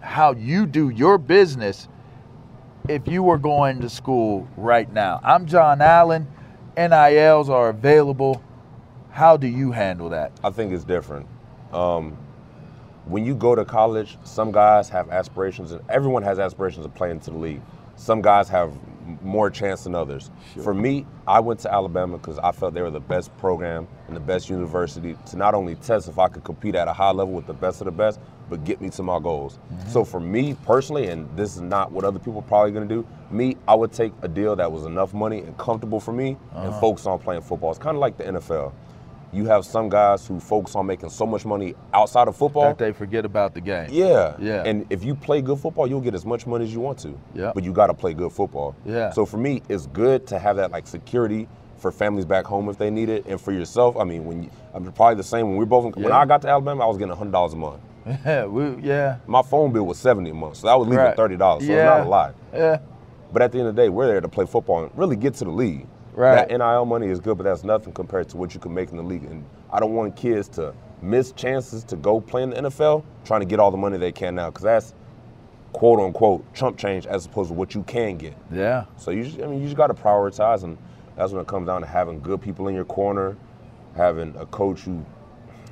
how 0.00 0.32
you 0.32 0.66
do 0.66 0.88
your 0.88 1.16
business 1.16 1.88
if 2.88 3.06
you 3.06 3.22
were 3.22 3.38
going 3.38 3.80
to 3.80 3.88
school 3.88 4.48
right 4.56 4.92
now? 4.92 5.20
I'm 5.22 5.46
John 5.46 5.80
Allen. 5.80 6.26
NILs 6.76 7.48
are 7.48 7.68
available. 7.68 8.42
How 9.10 9.36
do 9.36 9.46
you 9.46 9.70
handle 9.70 10.08
that? 10.10 10.32
I 10.42 10.50
think 10.50 10.72
it's 10.72 10.84
different. 10.84 11.26
Um, 11.72 12.16
when 13.04 13.24
you 13.24 13.34
go 13.34 13.54
to 13.54 13.64
college, 13.64 14.18
some 14.24 14.50
guys 14.50 14.88
have 14.88 15.08
aspirations, 15.10 15.72
and 15.72 15.82
everyone 15.88 16.22
has 16.22 16.38
aspirations 16.38 16.84
of 16.84 16.94
playing 16.94 17.20
to 17.20 17.30
the 17.30 17.38
league. 17.38 17.62
Some 17.96 18.22
guys 18.22 18.48
have 18.48 18.72
more 19.22 19.50
chance 19.50 19.84
than 19.84 19.94
others. 19.94 20.30
For 20.62 20.74
me, 20.74 21.06
I 21.26 21.40
went 21.40 21.60
to 21.60 21.72
Alabama 21.72 22.18
because 22.18 22.38
I 22.38 22.52
felt 22.52 22.74
they 22.74 22.82
were 22.82 22.90
the 22.90 23.00
best 23.00 23.36
program 23.38 23.86
and 24.06 24.16
the 24.16 24.20
best 24.20 24.50
university 24.50 25.16
to 25.26 25.36
not 25.36 25.54
only 25.54 25.74
test 25.76 26.08
if 26.08 26.18
I 26.18 26.28
could 26.28 26.44
compete 26.44 26.74
at 26.74 26.88
a 26.88 26.92
high 26.92 27.10
level 27.10 27.34
with 27.34 27.46
the 27.46 27.54
best 27.54 27.80
of 27.80 27.86
the 27.86 27.92
best, 27.92 28.20
but 28.48 28.64
get 28.64 28.80
me 28.80 28.90
to 28.90 29.02
my 29.02 29.18
goals. 29.20 29.58
Mm-hmm. 29.58 29.88
So 29.90 30.04
for 30.04 30.20
me 30.20 30.56
personally, 30.64 31.08
and 31.08 31.28
this 31.36 31.54
is 31.54 31.62
not 31.62 31.92
what 31.92 32.04
other 32.04 32.18
people 32.18 32.40
are 32.40 32.42
probably 32.42 32.72
going 32.72 32.88
to 32.88 32.94
do, 32.94 33.06
me, 33.30 33.56
I 33.68 33.74
would 33.74 33.92
take 33.92 34.12
a 34.22 34.28
deal 34.28 34.56
that 34.56 34.70
was 34.70 34.84
enough 34.84 35.14
money 35.14 35.38
and 35.38 35.56
comfortable 35.56 36.00
for 36.00 36.12
me 36.12 36.36
and 36.54 36.68
uh-huh. 36.68 36.80
focus 36.80 37.06
on 37.06 37.18
playing 37.20 37.42
football. 37.42 37.70
It's 37.70 37.78
kind 37.78 37.96
of 37.96 38.00
like 38.00 38.18
the 38.18 38.24
NFL. 38.24 38.72
You 39.32 39.44
have 39.46 39.64
some 39.64 39.88
guys 39.88 40.26
who 40.26 40.40
focus 40.40 40.74
on 40.74 40.86
making 40.86 41.10
so 41.10 41.24
much 41.24 41.44
money 41.44 41.74
outside 41.94 42.26
of 42.26 42.36
football. 42.36 42.64
That 42.64 42.78
they 42.78 42.92
forget 42.92 43.24
about 43.24 43.54
the 43.54 43.60
game. 43.60 43.88
Yeah. 43.92 44.34
Yeah. 44.40 44.64
And 44.64 44.86
if 44.90 45.04
you 45.04 45.14
play 45.14 45.40
good 45.40 45.58
football, 45.58 45.86
you'll 45.86 46.00
get 46.00 46.14
as 46.14 46.26
much 46.26 46.46
money 46.46 46.64
as 46.64 46.72
you 46.72 46.80
want 46.80 46.98
to. 47.00 47.18
Yeah. 47.34 47.52
But 47.54 47.62
you 47.62 47.72
got 47.72 47.86
to 47.88 47.94
play 47.94 48.12
good 48.12 48.32
football. 48.32 48.74
Yeah. 48.84 49.10
So 49.10 49.24
for 49.24 49.36
me, 49.36 49.62
it's 49.68 49.86
good 49.86 50.26
to 50.28 50.38
have 50.38 50.56
that 50.56 50.72
like 50.72 50.86
security 50.88 51.46
for 51.78 51.92
families 51.92 52.24
back 52.26 52.44
home 52.44 52.68
if 52.68 52.76
they 52.76 52.90
need 52.90 53.08
it, 53.08 53.24
and 53.26 53.40
for 53.40 53.52
yourself. 53.52 53.96
I 53.96 54.04
mean, 54.04 54.24
when 54.26 54.42
you, 54.42 54.50
I'm 54.74 54.90
probably 54.92 55.14
the 55.14 55.22
same. 55.24 55.48
When 55.48 55.56
we 55.56 55.64
both 55.64 55.94
when 55.96 56.06
Yeah. 56.08 56.18
I 56.18 56.26
got 56.26 56.42
to 56.42 56.48
Alabama, 56.48 56.84
I 56.84 56.86
was 56.86 56.98
getting 56.98 57.14
hundred 57.14 57.32
dollars 57.32 57.52
a 57.52 57.56
month. 57.56 57.80
Yeah, 58.26 58.46
we, 58.46 58.82
yeah, 58.82 59.18
My 59.26 59.42
phone 59.42 59.72
bill 59.72 59.86
was 59.86 59.98
seventy 59.98 60.30
a 60.30 60.34
month, 60.34 60.56
so 60.56 60.68
I 60.68 60.74
was 60.74 60.88
leaving 60.88 61.04
Right. 61.04 61.16
thirty 61.16 61.36
dollars. 61.36 61.64
So 61.66 61.72
Yeah. 61.72 61.98
it's 61.98 61.98
not 61.98 62.06
a 62.06 62.10
lot. 62.10 62.34
yeah. 62.52 62.78
But 63.32 63.42
at 63.42 63.52
the 63.52 63.58
end 63.60 63.68
of 63.68 63.76
the 63.76 63.82
day, 63.82 63.88
we're 63.88 64.06
there 64.08 64.20
to 64.20 64.28
play 64.28 64.44
football 64.44 64.82
and 64.82 64.90
really 64.96 65.14
get 65.16 65.34
to 65.34 65.44
the 65.44 65.50
league. 65.52 65.86
Right. 66.14 66.48
That 66.48 66.58
NIL 66.58 66.84
money 66.86 67.08
is 67.08 67.20
good, 67.20 67.36
but 67.36 67.44
that's 67.44 67.64
nothing 67.64 67.92
compared 67.92 68.28
to 68.30 68.36
what 68.36 68.54
you 68.54 68.60
can 68.60 68.74
make 68.74 68.90
in 68.90 68.96
the 68.96 69.02
league. 69.02 69.24
And 69.24 69.44
I 69.72 69.80
don't 69.80 69.94
want 69.94 70.16
kids 70.16 70.48
to 70.50 70.74
miss 71.02 71.32
chances 71.32 71.84
to 71.84 71.96
go 71.96 72.20
play 72.20 72.42
in 72.42 72.50
the 72.50 72.56
NFL 72.56 73.04
trying 73.24 73.40
to 73.40 73.46
get 73.46 73.60
all 73.60 73.70
the 73.70 73.76
money 73.76 73.96
they 73.96 74.12
can 74.12 74.34
now, 74.34 74.50
because 74.50 74.64
that's 74.64 74.94
quote 75.72 76.00
unquote 76.00 76.52
chump 76.54 76.76
change 76.76 77.06
as 77.06 77.26
opposed 77.26 77.48
to 77.48 77.54
what 77.54 77.74
you 77.74 77.82
can 77.84 78.16
get. 78.16 78.36
Yeah. 78.50 78.84
So 78.96 79.10
you, 79.10 79.24
just, 79.24 79.40
I 79.40 79.46
mean, 79.46 79.60
you 79.60 79.66
just 79.66 79.76
got 79.76 79.86
to 79.86 79.94
prioritize, 79.94 80.64
and 80.64 80.76
that's 81.16 81.32
when 81.32 81.40
it 81.40 81.46
comes 81.46 81.66
down 81.66 81.80
to 81.82 81.86
having 81.86 82.20
good 82.20 82.42
people 82.42 82.68
in 82.68 82.74
your 82.74 82.84
corner, 82.84 83.36
having 83.96 84.34
a 84.36 84.46
coach 84.46 84.80
who, 84.80 85.04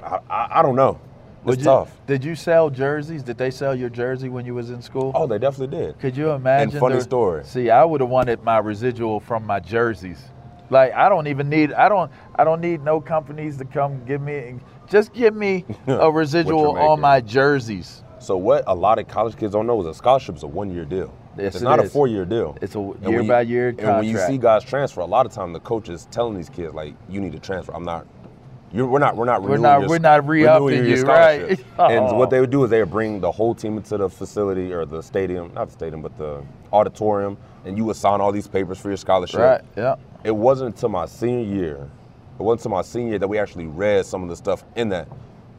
I, 0.03 0.19
I, 0.31 0.61
I 0.61 0.63
don't 0.63 0.77
know, 0.77 1.01
it's 1.47 1.59
you- 1.59 1.65
tough. 1.65 1.97
Did 2.07 2.25
you 2.25 2.35
sell 2.35 2.71
jerseys? 2.71 3.23
Did 3.23 3.39
they 3.39 3.51
sell 3.51 3.75
your 3.75 3.91
jersey 3.91 4.29
when 4.29 4.45
you 4.47 4.55
was 4.55 4.71
in 4.71 4.83
school? 4.83 5.13
Oh, 5.15 5.27
they 5.27 5.39
definitely 5.39 5.77
did. 5.77 5.99
Could 5.99 6.17
you 6.17 6.31
imagine? 6.31 6.79
funny 6.81 6.97
the- 6.97 7.03
story. 7.03 7.45
See, 7.45 7.71
I 7.71 7.85
would 7.85 8.01
have 8.01 8.11
wanted 8.11 8.43
my 8.43 8.59
residual 8.59 9.21
from 9.21 9.47
my 9.47 9.61
jerseys. 9.61 10.23
Like 10.71 10.93
I 10.93 11.09
don't 11.09 11.27
even 11.27 11.49
need. 11.49 11.73
I 11.73 11.89
don't. 11.89 12.11
I 12.35 12.45
don't 12.45 12.61
need 12.61 12.83
no 12.83 13.01
companies 13.01 13.57
to 13.59 13.65
come 13.65 14.05
give 14.05 14.21
me. 14.21 14.57
Just 14.89 15.13
give 15.13 15.35
me 15.35 15.65
a 15.87 16.11
residual 16.11 16.77
on 16.77 17.01
my 17.01 17.21
jerseys. 17.21 18.03
So 18.19 18.37
what 18.37 18.65
a 18.67 18.75
lot 18.75 18.99
of 18.99 19.09
college 19.09 19.37
kids 19.37 19.53
don't 19.53 19.67
know 19.67 19.81
is 19.81 19.87
a 19.87 19.95
scholarship 19.95 20.37
is 20.37 20.43
a 20.43 20.47
one-year 20.47 20.85
deal. 20.85 21.15
Yes, 21.39 21.55
it's 21.55 21.63
it 21.63 21.65
not 21.65 21.79
a 21.79 21.89
four-year 21.89 22.25
deal. 22.25 22.59
It's 22.61 22.75
a 22.75 22.81
year 23.09 23.23
you, 23.23 23.29
by 23.29 23.43
year. 23.43 23.69
And 23.79 23.89
when 23.89 24.05
you 24.05 24.19
see 24.19 24.39
guys 24.39 24.65
transfer, 24.65 25.01
a 25.01 25.07
lot 25.07 25.25
of 25.25 25.33
time 25.33 25.53
the 25.53 25.61
coach 25.61 25.89
is 25.89 26.07
telling 26.11 26.35
these 26.35 26.49
kids 26.49 26.75
like, 26.75 26.95
"You 27.09 27.21
need 27.21 27.33
to 27.33 27.39
transfer." 27.39 27.73
I'm 27.73 27.85
not. 27.85 28.07
You're, 28.73 28.87
we're 28.87 28.99
not. 28.99 29.17
We're 29.17 29.25
not. 29.25 29.43
We're 29.43 29.57
not- 29.57 29.81
your- 29.81 29.89
we're 29.89 29.99
not 29.99 30.27
renewing 30.27 30.71
re-upping 30.73 30.89
your 30.89 30.97
you, 30.99 31.05
right. 31.05 31.41
scholarship. 31.41 31.67
Oh. 31.79 31.87
And 31.87 32.05
Oh. 32.07 32.15
what 32.15 32.31
they 32.31 32.41
would 32.41 32.51
do 32.51 32.65
is 32.65 32.71
they 32.71 32.81
would 32.81 32.91
bring 32.91 33.21
the 33.21 33.31
whole 33.33 33.55
team 33.55 33.77
into 33.77 33.97
the 33.97 34.09
facility 34.11 34.73
or 34.73 34.85
the 34.85 35.03
stadium, 35.03 35.53
not 35.55 35.67
the 35.69 35.73
stadium, 35.73 36.03
but 36.03 36.17
the 36.19 36.43
auditorium, 36.73 37.37
and 37.65 37.77
you 37.79 37.85
would 37.87 37.97
sign 37.97 38.21
all 38.21 38.33
these 38.33 38.47
papers 38.49 38.79
for 38.79 38.89
your 38.89 38.97
scholarship. 38.97 39.41
Right. 39.41 39.61
Yeah. 39.77 39.95
It 40.25 40.35
wasn't 40.37 40.75
until 40.75 40.89
my 40.91 41.07
senior 41.07 41.45
year, 41.55 41.89
it 42.39 42.43
wasn't 42.43 42.61
until 42.67 42.71
my 42.77 42.83
senior 42.83 43.11
year 43.11 43.19
that 43.21 43.29
we 43.29 43.39
actually 43.39 43.67
read 43.67 44.05
some 44.07 44.23
of 44.23 44.29
the 44.29 44.37
stuff 44.37 44.65
in 44.77 44.89
that. 44.91 45.09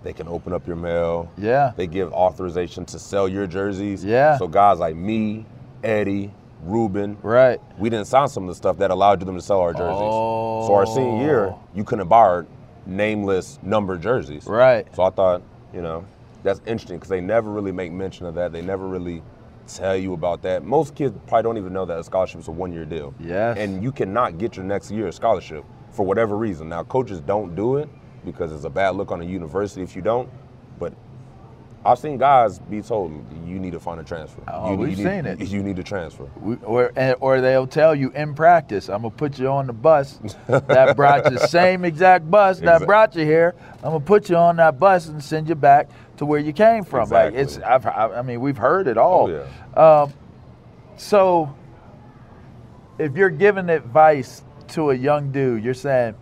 They 0.04 0.14
can 0.14 0.28
open 0.30 0.54
up 0.54 0.66
your 0.68 0.76
mail. 0.78 1.30
Yeah. 1.38 1.74
They 1.76 1.88
give 1.88 2.14
authorization 2.14 2.86
to 2.86 3.00
sell 3.00 3.28
your 3.28 3.48
jerseys. 3.48 4.04
Yeah. 4.06 4.38
So 4.38 4.48
guys 4.48 4.80
like 4.80 4.96
me, 4.96 5.46
Eddie, 5.84 6.32
Ruben, 6.64 7.18
Right. 7.22 7.60
we 7.78 7.90
didn't 7.90 8.08
sign 8.08 8.28
some 8.28 8.44
of 8.44 8.50
the 8.50 8.56
stuff 8.56 8.78
that 8.78 8.92
allowed 8.92 9.20
them 9.22 9.36
to 9.36 9.42
sell 9.42 9.60
our 9.62 9.74
jerseys. 9.74 9.88
Oh. 10.02 10.68
So 10.68 10.74
our 10.76 10.86
senior 10.86 11.22
year, 11.24 11.46
Oh. 11.48 11.60
you 11.74 11.84
couldn't 11.84 12.08
buy 12.08 12.18
our 12.20 12.46
nameless 12.90 13.60
number 13.62 13.98
jerseys. 13.98 14.46
Right. 14.46 14.88
So 14.96 15.04
I 15.04 15.10
thought, 15.10 15.42
you 15.74 15.82
know, 15.82 16.06
that's 16.44 16.62
interesting 16.66 16.98
because 16.98 17.10
they 17.10 17.22
never 17.22 17.52
really 17.52 17.72
make 17.72 17.92
mention 17.92 18.26
of 18.26 18.36
that. 18.36 18.52
They 18.52 18.62
never 18.62 18.88
really 18.88 19.22
tell 19.68 19.96
you 19.96 20.14
about 20.14 20.42
that. 20.42 20.64
Most 20.64 20.96
kids 20.96 21.16
probably 21.28 21.44
don't 21.44 21.58
even 21.58 21.74
know 21.74 21.86
that 21.86 22.00
a 22.00 22.04
scholarship 22.04 22.42
is 22.42 22.48
a 22.48 22.52
one-year 22.52 22.86
deal. 22.86 23.14
Yes. 23.20 23.58
And 23.58 23.84
you 23.84 23.92
cannot 23.92 24.38
get 24.38 24.56
your 24.56 24.66
next 24.66 24.90
year 24.90 25.08
a 25.08 25.12
scholarship 25.12 25.64
for 25.92 26.06
whatever 26.06 26.38
reason. 26.38 26.70
Now, 26.70 26.84
coaches 26.84 27.20
don't 27.20 27.56
do 27.56 27.78
it 27.78 27.90
because 28.26 28.52
it's 28.52 28.66
a 28.66 28.70
bad 28.70 28.96
look 28.96 29.12
on 29.12 29.22
a 29.22 29.26
university 29.26 29.82
if 29.82 29.96
you 29.96 30.02
don't. 30.02 30.30
But 30.80 30.94
I've 31.86 31.98
seen 31.98 32.18
guys 32.18 32.60
be 32.60 32.82
told 32.82 33.12
you 33.46 33.58
need 33.58 33.72
to 33.72 33.80
find 33.80 34.02
a 34.02 34.04
transfer. 34.04 34.42
Oh, 34.50 34.72
you, 34.72 34.78
we've 34.78 34.90
you 35.00 35.06
seen 35.06 35.24
need, 35.24 35.42
it. 35.42 35.48
You 35.48 35.64
need 35.64 35.78
to 35.78 35.84
transfer. 35.84 36.30
We, 36.42 36.56
or, 36.58 36.92
and- 36.96 37.16
or 37.22 37.40
they'll 37.40 37.68
tell 37.68 37.96
you 37.96 38.12
in 38.12 38.34
practice, 38.34 38.90
I'm 38.90 39.04
gonna 39.04 39.12
put 39.12 39.40
you 39.40 39.48
on 39.48 39.68
the 39.68 39.74
bus 39.74 40.20
that 40.48 40.96
brought 40.98 41.26
you 41.26 41.38
the 41.38 41.48
same 41.48 41.86
exact 41.86 42.30
bus 42.30 42.60
that 42.60 42.86
brought 42.86 43.16
you 43.16 43.24
here. 43.24 43.56
I'm 43.78 43.92
gonna 43.92 44.00
put 44.02 44.30
you 44.30 44.36
on 44.36 44.58
that 44.58 44.78
bus 44.80 45.08
and 45.08 45.24
send 45.24 45.48
you 45.48 45.56
back 45.56 45.90
to 46.18 46.26
where 46.26 46.40
you 46.40 46.52
came 46.52 46.84
from. 46.84 47.10
Like 47.10 47.34
it's, 47.34 47.58
I've, 47.60 47.86
I, 47.86 48.18
I 48.18 48.22
mean, 48.24 48.42
we've 48.42 48.58
heard 48.58 48.88
it 48.88 48.98
all. 48.98 49.30
Oh, 49.76 50.04
Um, 50.04 50.14
so, 50.98 51.56
if 52.98 53.16
you're 53.16 53.30
giving 53.30 53.70
advice 53.70 54.44
to 54.70 54.92
a 54.92 54.94
young 54.94 55.32
dude, 55.32 55.64
you're 55.64 55.74
saying 55.74 56.16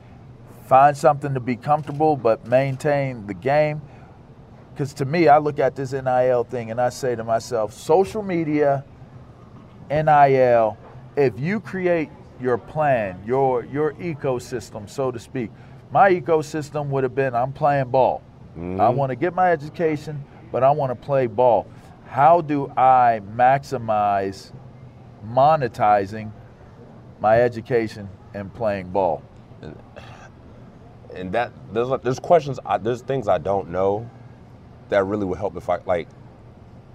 find 0.68 0.96
something 0.96 1.34
to 1.34 1.40
be 1.40 1.56
comfortable 1.56 2.16
but 2.16 2.46
maintain 2.46 3.26
the 3.26 3.34
game. 3.34 3.82
Because 4.78 4.94
to 4.94 5.06
me, 5.06 5.28
I 5.28 5.40
look 5.40 5.58
at 5.58 5.76
this 5.76 5.92
NIL 5.92 6.44
thing 6.44 6.70
and 6.70 6.80
I 6.80 6.90
say 6.90 7.16
to 7.16 7.24
myself, 7.24 7.74
social 7.74 8.22
media, 8.22 8.86
NIL, 9.90 10.78
if 11.16 11.40
you 11.40 11.60
create 11.60 12.12
your 12.40 12.60
plan, 12.60 13.20
your 13.26 13.66
your 13.66 13.94
ecosystem, 13.94 14.88
so 14.88 15.10
to 15.10 15.18
speak, 15.18 15.50
my 15.92 16.12
ecosystem 16.12 16.90
would 16.90 17.04
have 17.04 17.16
been 17.16 17.34
I'm 17.34 17.54
playing 17.54 17.90
ball. 17.90 18.22
Mm-hmm. 18.52 18.80
I 18.80 18.90
want 18.90 19.10
to 19.10 19.16
get 19.16 19.34
my 19.34 19.52
education, 19.52 20.24
but 20.52 20.64
I 20.64 20.70
want 20.70 20.92
to 20.92 20.96
play 20.96 21.26
ball. 21.26 21.66
How 22.06 22.42
do 22.42 22.72
I 22.78 23.22
maximize 23.36 24.52
monetizing 25.26 26.32
my 27.20 27.42
education 27.42 28.08
and 28.36 28.54
playing 28.54 28.90
ball? 28.90 29.24
and 31.16 31.32
that 31.32 31.52
there's 31.74 31.90
there's 32.04 32.20
questions 32.20 32.60
I, 32.64 32.78
there's 32.78 33.02
things 33.02 33.28
I 33.28 33.40
don't 33.40 33.70
know 33.70 34.08
that 34.90 35.04
really 35.06 35.26
would 35.26 35.38
help 35.38 35.56
if 35.58 35.70
I 35.70 35.80
like 35.86 36.08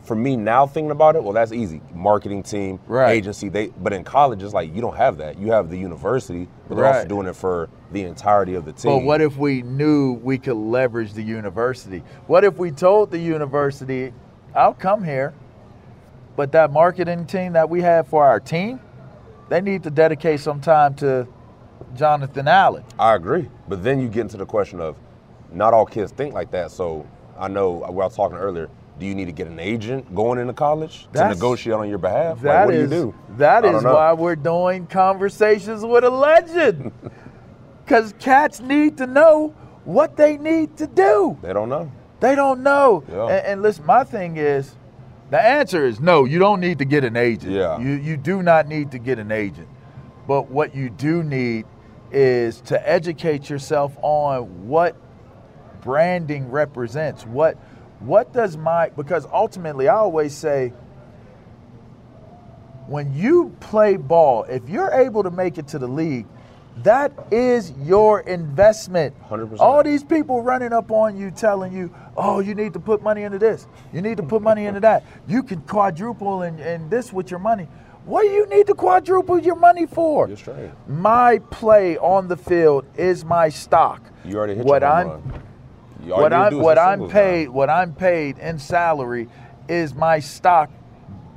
for 0.03 0.17
me 0.17 0.37
now 0.37 0.67
thinking 0.67 0.91
about 0.91 1.15
it 1.15 1.23
well 1.23 1.33
that's 1.33 1.53
easy 1.53 1.81
marketing 1.95 2.43
team 2.43 2.81
Right. 2.87 3.13
agency 3.13 3.49
they 3.49 3.69
but 3.69 3.93
in 3.93 4.03
college 4.03 4.43
it's 4.43 4.53
like 4.53 4.75
you 4.75 4.81
don't 4.81 4.97
have 4.97 5.19
that 5.19 5.39
you 5.39 5.53
have 5.53 5.71
the 5.71 5.77
university 5.79 6.49
but 6.69 6.75
they're 6.75 6.87
also 6.87 7.07
doing 7.07 7.29
it 7.29 7.37
for 7.37 7.69
the 7.93 8.03
entirety 8.03 8.55
of 8.55 8.65
the 8.65 8.73
team 8.73 8.91
But 8.91 9.05
what 9.05 9.21
if 9.21 9.37
we 9.37 9.63
knew 9.63 10.15
we 10.15 10.39
could 10.39 10.57
leverage 10.57 11.13
the 11.13 11.23
university? 11.23 12.03
What 12.27 12.43
if 12.43 12.57
we 12.57 12.71
told 12.71 13.11
the 13.11 13.19
university, 13.19 14.13
I'll 14.57 14.73
come 14.75 15.05
here, 15.05 15.35
but 16.37 16.51
that 16.53 16.73
marketing 16.73 17.27
team 17.27 17.53
that 17.53 17.69
we 17.69 17.83
have 17.83 18.09
for 18.09 18.25
our 18.25 18.41
team, 18.41 18.81
they 19.51 19.61
need 19.61 19.83
to 19.83 19.91
dedicate 19.91 20.41
some 20.41 20.61
time 20.61 20.95
to 20.97 21.29
Jonathan 21.95 22.49
Allen. 22.49 22.83
I 22.99 23.15
agree 23.15 23.49
but 23.69 23.85
then 23.85 24.01
you 24.01 24.09
get 24.09 24.23
into 24.23 24.37
the 24.39 24.47
question 24.47 24.81
of 24.81 24.97
not 25.53 25.75
all 25.75 25.85
kids 25.87 26.11
think 26.13 26.33
like 26.35 26.51
that 26.53 26.71
so 26.71 27.07
I 27.39 27.49
know 27.49 27.85
uh, 27.85 27.91
we 27.91 27.97
were 27.97 28.09
talking 28.09 28.37
earlier 28.39 28.69
do 28.99 29.07
you 29.07 29.15
need 29.15 29.25
to 29.25 29.33
get 29.33 29.47
an 29.47 29.59
agent 29.59 30.15
going 30.15 30.39
into 30.39 30.53
college 30.53 31.09
to 31.15 31.29
negotiate 31.29 31.75
on 31.75 31.89
your 31.89 31.99
behalf 31.99 32.37
like 32.37 32.43
That 32.43 32.67
what 32.67 32.75
is 32.75 32.91
do 32.91 32.97
you 32.97 33.03
do 33.03 33.15
that 33.39 33.65
is 33.65 33.83
know. 33.83 33.95
why 33.95 34.13
we're 34.13 34.37
doing 34.37 34.87
conversations 34.87 35.85
with 35.85 36.05
a 36.05 36.11
legend. 36.11 36.93
Cause 37.87 38.15
cats 38.19 38.61
need 38.61 38.99
to 38.99 39.07
know 39.07 39.55
what 39.85 40.17
they 40.17 40.37
need 40.39 40.77
to 40.77 40.87
do. 40.87 41.37
they 41.43 41.53
don't 41.53 41.69
know 41.69 41.91
They 42.21 42.35
don't 42.35 42.63
know. 42.63 43.03
Yeah. 43.11 43.27
And, 43.27 43.47
and 43.47 43.63
listen, 43.63 43.85
my 43.87 44.05
thing 44.05 44.37
is, 44.37 44.77
the 45.31 45.43
answer 45.43 45.85
is 45.85 45.99
no. 45.99 46.25
You 46.25 46.39
don't 46.39 46.61
need 46.61 46.79
to 46.79 46.85
get 46.85 47.03
an 47.05 47.17
agent. 47.17 47.53
Yeah. 47.53 47.79
You 47.81 47.93
you 47.95 48.17
do 48.17 48.43
not 48.43 48.69
need 48.69 48.91
to 48.93 48.99
get 48.99 49.19
an 49.19 49.33
agent. 49.33 49.69
But 50.29 50.51
what 50.51 50.75
you 50.75 50.91
do 50.91 51.23
need 51.23 51.65
is 52.13 52.61
to 52.63 52.89
educate 52.89 53.49
yourself 53.51 53.97
on 54.03 54.69
what 54.69 54.95
branding 55.83 56.51
represents. 56.51 57.25
What 57.27 57.57
what 58.01 58.33
does 58.33 58.57
my 58.57 58.89
because 58.91 59.27
ultimately 59.33 59.89
I 59.89 59.95
always 59.95 60.35
say 60.35 60.73
when 62.87 63.15
you 63.15 63.55
play 63.61 63.97
ball, 63.97 64.45
if 64.45 64.69
you're 64.69 64.93
able 64.93 65.23
to 65.23 65.31
make 65.31 65.57
it 65.59 65.69
to 65.69 65.79
the 65.79 65.87
league, 65.87 66.27
that 66.79 67.13
is 67.31 67.73
your 67.83 68.21
investment. 68.21 69.15
100%. 69.29 69.61
All 69.61 69.83
these 69.83 70.03
people 70.03 70.43
running 70.43 70.73
up 70.73 70.91
on 70.91 71.17
you 71.17 71.31
telling 71.31 71.73
you, 71.73 71.95
oh, 72.17 72.41
you 72.41 72.55
need 72.55 72.73
to 72.73 72.81
put 72.81 73.03
money 73.03 73.23
into 73.23 73.39
this, 73.39 73.67
you 73.93 74.01
need 74.01 74.17
to 74.17 74.23
put 74.23 74.43
money 74.43 74.67
into 74.67 74.81
that, 74.81 75.05
you 75.29 75.43
can 75.43 75.61
quadruple 75.63 76.43
and, 76.43 76.59
and 76.61 76.91
this 76.91 77.13
with 77.13 77.31
your 77.31 77.41
money. 77.41 77.69
What 78.05 78.23
do 78.23 78.29
you 78.29 78.47
need 78.49 78.67
to 78.67 78.75
quadruple 78.75 79.39
your 79.39 79.55
money 79.55 79.87
for? 79.87 80.27
You're 80.27 80.37
straight. 80.37 80.71
My 80.89 81.39
play 81.51 81.97
on 81.99 82.27
the 82.27 82.37
field 82.37 82.85
is 82.97 83.25
my 83.25 83.49
stock. 83.49 84.03
You 84.25 84.39
already 84.39 84.57
hit 84.57 84.65
what 84.65 84.83
your 84.83 84.91
I'm 84.91 85.09
run. 85.09 85.43
All 86.11 86.21
what 86.21 86.33
you 86.33 86.39
need 86.39 86.51
to 86.51 86.57
I'm 86.57 86.63
what 86.63 86.79
I'm 86.79 87.09
paid 87.09 87.47
now. 87.47 87.53
what 87.53 87.71
I'm 87.71 87.95
paid 87.95 88.39
in 88.39 88.59
salary 88.59 89.29
is 89.69 89.95
my 89.95 90.19
stock 90.19 90.71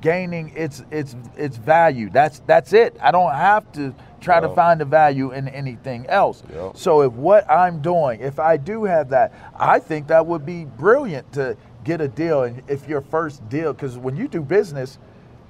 gaining 0.02 0.52
its 0.56 0.84
its 0.92 1.16
its 1.36 1.58
value. 1.58 2.10
That's 2.10 2.40
that's 2.46 2.74
it. 2.74 2.96
I 3.02 3.12
don't 3.12 3.34
have 3.34 3.72
to 3.74 3.94
try 4.22 4.40
to 4.40 4.50
find 4.50 4.82
the 4.82 4.86
value 4.86 5.32
in 5.32 5.48
anything 5.48 6.08
else. 6.08 6.44
Yeah. 6.52 6.72
So 6.74 7.02
if 7.02 7.14
what 7.14 7.50
I'm 7.50 7.82
doing, 7.82 8.22
if 8.22 8.40
I 8.40 8.58
do 8.58 8.86
have 8.86 9.10
that, 9.10 9.34
I 9.56 9.80
think 9.80 10.08
that 10.08 10.26
would 10.26 10.46
be 10.46 10.66
brilliant 10.66 11.32
to 11.34 11.58
get 11.84 12.02
a 12.02 12.08
deal 12.08 12.44
and 12.44 12.64
if 12.68 12.88
your 12.88 13.02
first 13.02 13.48
deal 13.50 13.74
cuz 13.74 13.98
when 13.98 14.16
you 14.16 14.28
do 14.28 14.42
business, 14.42 14.98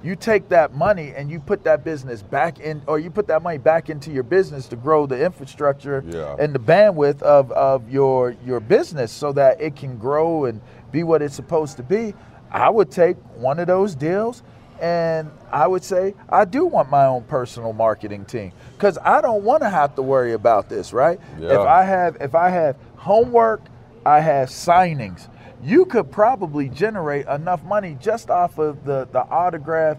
you 0.06 0.14
take 0.14 0.48
that 0.50 0.72
money 0.72 1.12
and 1.16 1.28
you 1.30 1.40
put 1.40 1.64
that 1.64 1.82
business 1.82 2.22
back 2.22 2.60
in 2.60 2.80
or 2.86 2.98
you 3.00 3.10
put 3.10 3.26
that 3.26 3.42
money 3.42 3.58
back 3.58 3.90
into 3.90 4.12
your 4.12 4.22
business 4.22 4.68
to 4.68 4.76
grow 4.76 5.04
the 5.04 5.22
infrastructure 5.22 6.04
Yeah. 6.06 6.36
and 6.38 6.54
the 6.54 6.60
bandwidth 6.60 7.20
of, 7.22 7.50
of 7.52 7.90
your 7.90 8.36
your 8.46 8.60
business 8.60 9.10
so 9.10 9.32
that 9.32 9.60
it 9.60 9.74
can 9.74 9.98
grow 9.98 10.44
and 10.44 10.60
be 10.92 11.02
what 11.02 11.22
it's 11.22 11.34
supposed 11.34 11.76
to 11.78 11.82
be 11.82 12.14
i 12.52 12.70
would 12.70 12.90
take 12.90 13.16
one 13.36 13.58
of 13.58 13.66
those 13.66 13.96
deals 13.96 14.44
and 14.80 15.28
i 15.50 15.66
would 15.66 15.82
say 15.82 16.14
i 16.28 16.44
do 16.44 16.64
want 16.66 16.88
my 16.88 17.06
own 17.06 17.24
personal 17.24 17.72
marketing 17.72 18.24
team 18.24 18.52
because 18.76 18.98
i 19.02 19.20
don't 19.20 19.42
want 19.42 19.60
to 19.62 19.68
have 19.68 19.94
to 19.96 20.02
worry 20.02 20.34
about 20.34 20.68
this 20.68 20.92
right 20.92 21.18
Yeah. 21.40 21.54
if 21.54 21.66
i 21.66 21.82
have 21.82 22.16
if 22.20 22.34
i 22.36 22.48
have 22.50 22.76
homework 22.96 23.62
i 24.04 24.20
have 24.20 24.48
signings 24.50 25.28
you 25.62 25.84
could 25.86 26.10
probably 26.10 26.68
generate 26.68 27.26
enough 27.26 27.64
money 27.64 27.96
just 28.00 28.30
off 28.30 28.58
of 28.58 28.84
the 28.84 29.08
the 29.12 29.20
autograph 29.20 29.98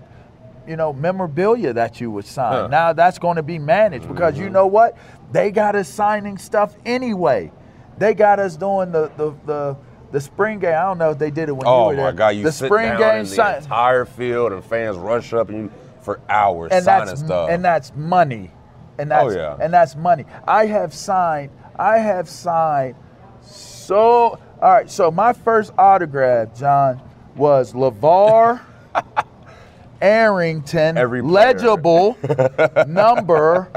you 0.68 0.76
know, 0.76 0.92
memorabilia 0.92 1.72
that 1.72 2.02
you 2.02 2.12
would 2.12 2.26
sign. 2.26 2.52
Huh. 2.52 2.68
Now 2.68 2.92
that's 2.92 3.18
going 3.20 3.38
to 3.38 3.44
be 3.44 3.58
managed 3.58 4.06
because 4.10 4.34
Mm-hmm. 4.34 4.44
you 4.44 4.50
know 4.50 4.68
what? 4.68 4.98
They 5.32 5.50
got 5.50 5.76
us 5.78 5.88
signing 5.88 6.38
stuff 6.38 6.76
anyway. 6.86 7.54
They 7.98 8.14
got 8.14 8.40
us 8.40 8.58
doing 8.58 8.92
the 8.92 9.10
the 9.16 9.34
the, 9.46 9.78
the 10.12 10.20
spring 10.20 10.60
game. 10.60 10.76
I 10.76 10.82
don't 10.84 10.98
know 10.98 11.12
if 11.12 11.20
they 11.20 11.32
did 11.32 11.48
it 11.48 11.54
when 11.54 11.66
you 11.66 11.72
Oh 11.72 11.88
were 11.88 11.96
there. 11.96 12.06
Oh 12.08 12.12
my 12.12 12.18
God! 12.18 12.30
You 12.36 12.44
the 12.44 12.52
sit 12.52 12.66
spring 12.66 12.90
down 12.90 13.00
game 13.00 13.20
in 13.22 13.24
the 13.24 13.30
sign, 13.30 13.56
entire 13.64 14.04
field, 14.04 14.52
and 14.52 14.62
fans 14.62 14.98
rush 14.98 15.32
up 15.34 15.48
and 15.48 15.58
you 15.58 15.72
for 16.02 16.20
hours 16.28 16.72
and 16.74 16.84
signing 16.84 17.06
that's 17.08 17.22
stuff. 17.22 17.50
and 17.50 17.64
that's 17.64 17.94
money, 17.96 18.52
and 18.98 19.10
that's 19.10 19.34
Oh, 19.34 19.38
yeah. 19.38 19.58
and 19.62 19.74
that's 19.74 19.96
money. 19.96 20.26
I 20.46 20.66
have 20.66 20.94
signed. 20.94 21.52
I 21.80 22.00
have 22.00 22.28
signed. 22.28 22.96
So 23.42 24.38
all 24.62 24.72
right. 24.72 24.90
So 24.90 25.12
my 25.12 25.34
first 25.34 25.72
autograph, 25.78 26.58
John, 26.58 27.02
was 27.36 27.74
LaVar 27.74 28.62
Arrington, 30.02 30.98
Every 30.98 31.22
player. 31.22 31.54
legible 31.54 32.18
number 32.88 33.72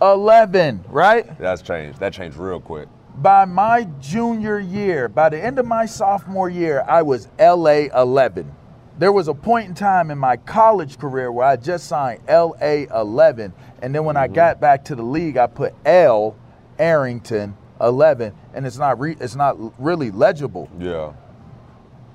11, 0.00 0.84
right? 0.88 1.38
That's 1.38 1.62
changed. 1.62 1.98
That 2.00 2.12
changed 2.12 2.36
real 2.36 2.60
quick. 2.60 2.88
By 3.16 3.44
my 3.46 3.84
junior 4.00 4.60
year, 4.60 5.08
by 5.08 5.28
the 5.28 5.42
end 5.42 5.58
of 5.58 5.66
my 5.66 5.86
sophomore 5.86 6.48
year, 6.48 6.84
I 6.86 7.02
was 7.02 7.28
LA 7.38 7.88
11. 7.94 8.54
There 8.98 9.12
was 9.12 9.28
a 9.28 9.34
point 9.34 9.68
in 9.68 9.74
time 9.74 10.10
in 10.10 10.18
my 10.18 10.36
college 10.36 10.98
career 10.98 11.32
where 11.32 11.46
I 11.46 11.56
just 11.56 11.86
signed 11.86 12.20
LA 12.28 12.86
11. 12.94 13.52
And 13.82 13.94
then 13.94 14.04
when 14.04 14.16
I 14.16 14.26
mm-hmm. 14.26 14.34
got 14.34 14.60
back 14.60 14.84
to 14.86 14.94
the 14.94 15.02
league, 15.02 15.36
I 15.36 15.46
put 15.46 15.74
L 15.84 16.36
Arrington 16.78 17.56
11. 17.80 18.32
And 18.54 18.66
it's 18.66 18.78
not, 18.78 18.98
re- 18.98 19.16
it's 19.20 19.36
not 19.36 19.56
really 19.82 20.10
legible. 20.10 20.68
Yeah. 20.78 21.12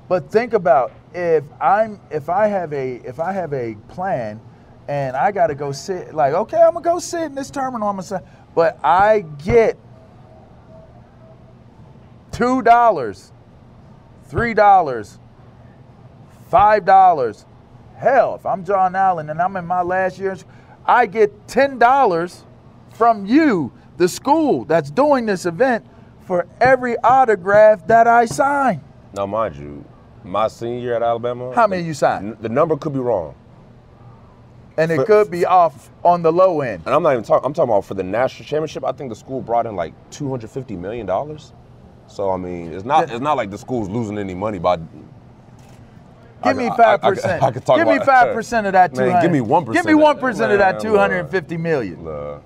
But 0.10 0.30
think 0.30 0.54
about 0.54 0.92
if 1.14 1.44
I'm 1.62 2.00
if 2.12 2.30
I 2.30 2.48
have 2.48 2.74
a 2.74 2.96
if 3.06 3.20
I 3.20 3.32
have 3.32 3.54
a 3.54 3.76
plan 3.88 4.42
and 4.88 5.16
I 5.16 5.32
got 5.32 5.48
to 5.48 5.56
go 5.56 5.72
sit 5.72 6.14
like 6.14 6.34
okay 6.34 6.58
I'm 6.58 6.74
gonna 6.74 6.84
go 6.84 7.00
sit 7.00 7.24
in 7.24 7.36
this 7.36 7.50
terminal 7.50 7.88
I'm 7.88 7.98
gonna 7.98 8.22
but 8.56 8.80
I 8.84 9.22
get 9.44 9.78
two 12.32 12.62
dollars, 12.62 13.32
three 14.26 14.54
dollars, 14.54 15.20
five 16.50 16.86
dollars. 16.86 17.46
Hell, 17.96 18.36
if 18.36 18.46
I'm 18.46 18.66
John 18.66 18.96
Allen 18.96 19.30
and 19.30 19.42
I'm 19.42 19.56
in 19.56 19.66
my 19.66 19.82
last 19.82 20.20
years, 20.20 20.44
I 20.86 21.06
get 21.06 21.48
ten 21.48 21.80
dollars 21.80 22.44
from 22.90 23.26
you, 23.26 23.72
the 23.98 24.08
school 24.08 24.66
that's 24.66 24.90
doing 24.92 25.26
this 25.26 25.46
event, 25.46 25.86
for 26.22 26.48
every 26.62 26.98
autograph 27.00 27.86
that 27.88 28.08
I 28.08 28.26
sign. 28.26 28.82
Now, 29.14 29.26
mind 29.26 29.56
you, 29.56 29.84
my 30.24 30.48
senior 30.48 30.80
year 30.80 30.96
at 30.96 31.04
Alabama. 31.04 31.54
How 31.54 31.68
many 31.68 31.84
you 31.84 31.94
signed? 31.94 32.38
The 32.40 32.48
number 32.50 32.78
could 32.78 32.94
be 32.94 33.00
wrong, 33.00 33.36
and 34.78 34.90
it 34.92 34.96
For- 34.96 35.06
could 35.06 35.30
be 35.32 35.46
off 35.46 35.90
on 36.04 36.22
the 36.22 36.32
low 36.32 36.62
end. 36.62 36.84
and 36.86 36.96
I'm 36.96 37.04
not 37.04 37.12
even 37.12 37.24
talking. 37.24 37.46
I'm 37.46 37.54
talking 37.54 37.72
about 37.72 37.86
for 37.86 37.94
the 37.94 38.04
national 38.04 38.46
championship. 38.48 38.86
I 38.86 38.94
think 38.94 39.10
the 39.10 39.16
school 39.16 39.42
brought 39.42 39.66
in 39.66 39.76
like 39.76 39.94
250 40.12 40.76
million 40.78 41.06
dollars. 41.06 41.52
So 42.08 42.32
I 42.32 42.38
mean, 42.38 42.72
it's 42.74 42.86
not 42.86 43.12
it's 43.12 43.20
not 43.22 43.36
like 43.38 43.52
the 43.52 43.58
school's 43.58 43.90
losing 43.90 44.18
any 44.18 44.34
money 44.34 44.60
by. 44.60 44.78
Give 46.44 46.58
me 46.58 46.70
five 46.76 47.02
percent. 47.02 47.42
could 47.54 47.66
talk 47.66 47.78
Give 47.78 47.88
me 47.88 48.00
five 48.00 48.34
percent 48.36 48.68
of 48.68 48.74
that 48.74 48.94
two 48.94 49.02
Man, 49.06 49.22
give 49.22 49.32
me 49.32 49.40
1% 49.40 49.72
Give 49.74 49.86
me 49.86 49.94
of- 49.94 50.00
one 50.00 50.18
percent 50.20 50.52
of 50.52 50.60
that 50.60 50.80
two 50.80 50.98
hundred 50.98 51.20
and 51.20 51.30
fifty 51.30 51.56
million 51.58 52.06
Uh, 52.08 52.40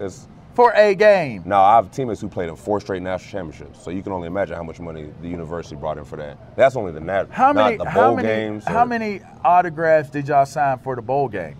it's 0.00 0.26
for 0.60 0.72
a 0.74 0.94
game. 0.94 1.42
now 1.46 1.62
I 1.62 1.76
have 1.76 1.90
teammates 1.90 2.20
who 2.20 2.28
played 2.28 2.50
in 2.50 2.56
four 2.56 2.80
straight 2.80 3.00
national 3.00 3.30
championships, 3.32 3.82
so 3.82 3.90
you 3.90 4.02
can 4.02 4.12
only 4.12 4.26
imagine 4.26 4.56
how 4.56 4.62
much 4.62 4.78
money 4.78 5.10
the 5.22 5.28
university 5.28 5.74
brought 5.74 5.96
in 5.96 6.04
for 6.04 6.16
that. 6.16 6.54
That's 6.54 6.76
only 6.76 6.92
the 6.92 7.00
nat- 7.00 7.30
How 7.30 7.52
many? 7.54 7.76
not 7.78 7.84
the 7.84 7.90
How 7.90 8.08
bowl 8.08 8.16
many? 8.16 8.28
games. 8.28 8.64
How 8.66 8.84
many 8.84 9.22
autographs 9.42 10.10
did 10.10 10.28
y'all 10.28 10.44
sign 10.44 10.78
for 10.80 10.96
the 10.96 11.00
bowl 11.02 11.28
game? 11.28 11.56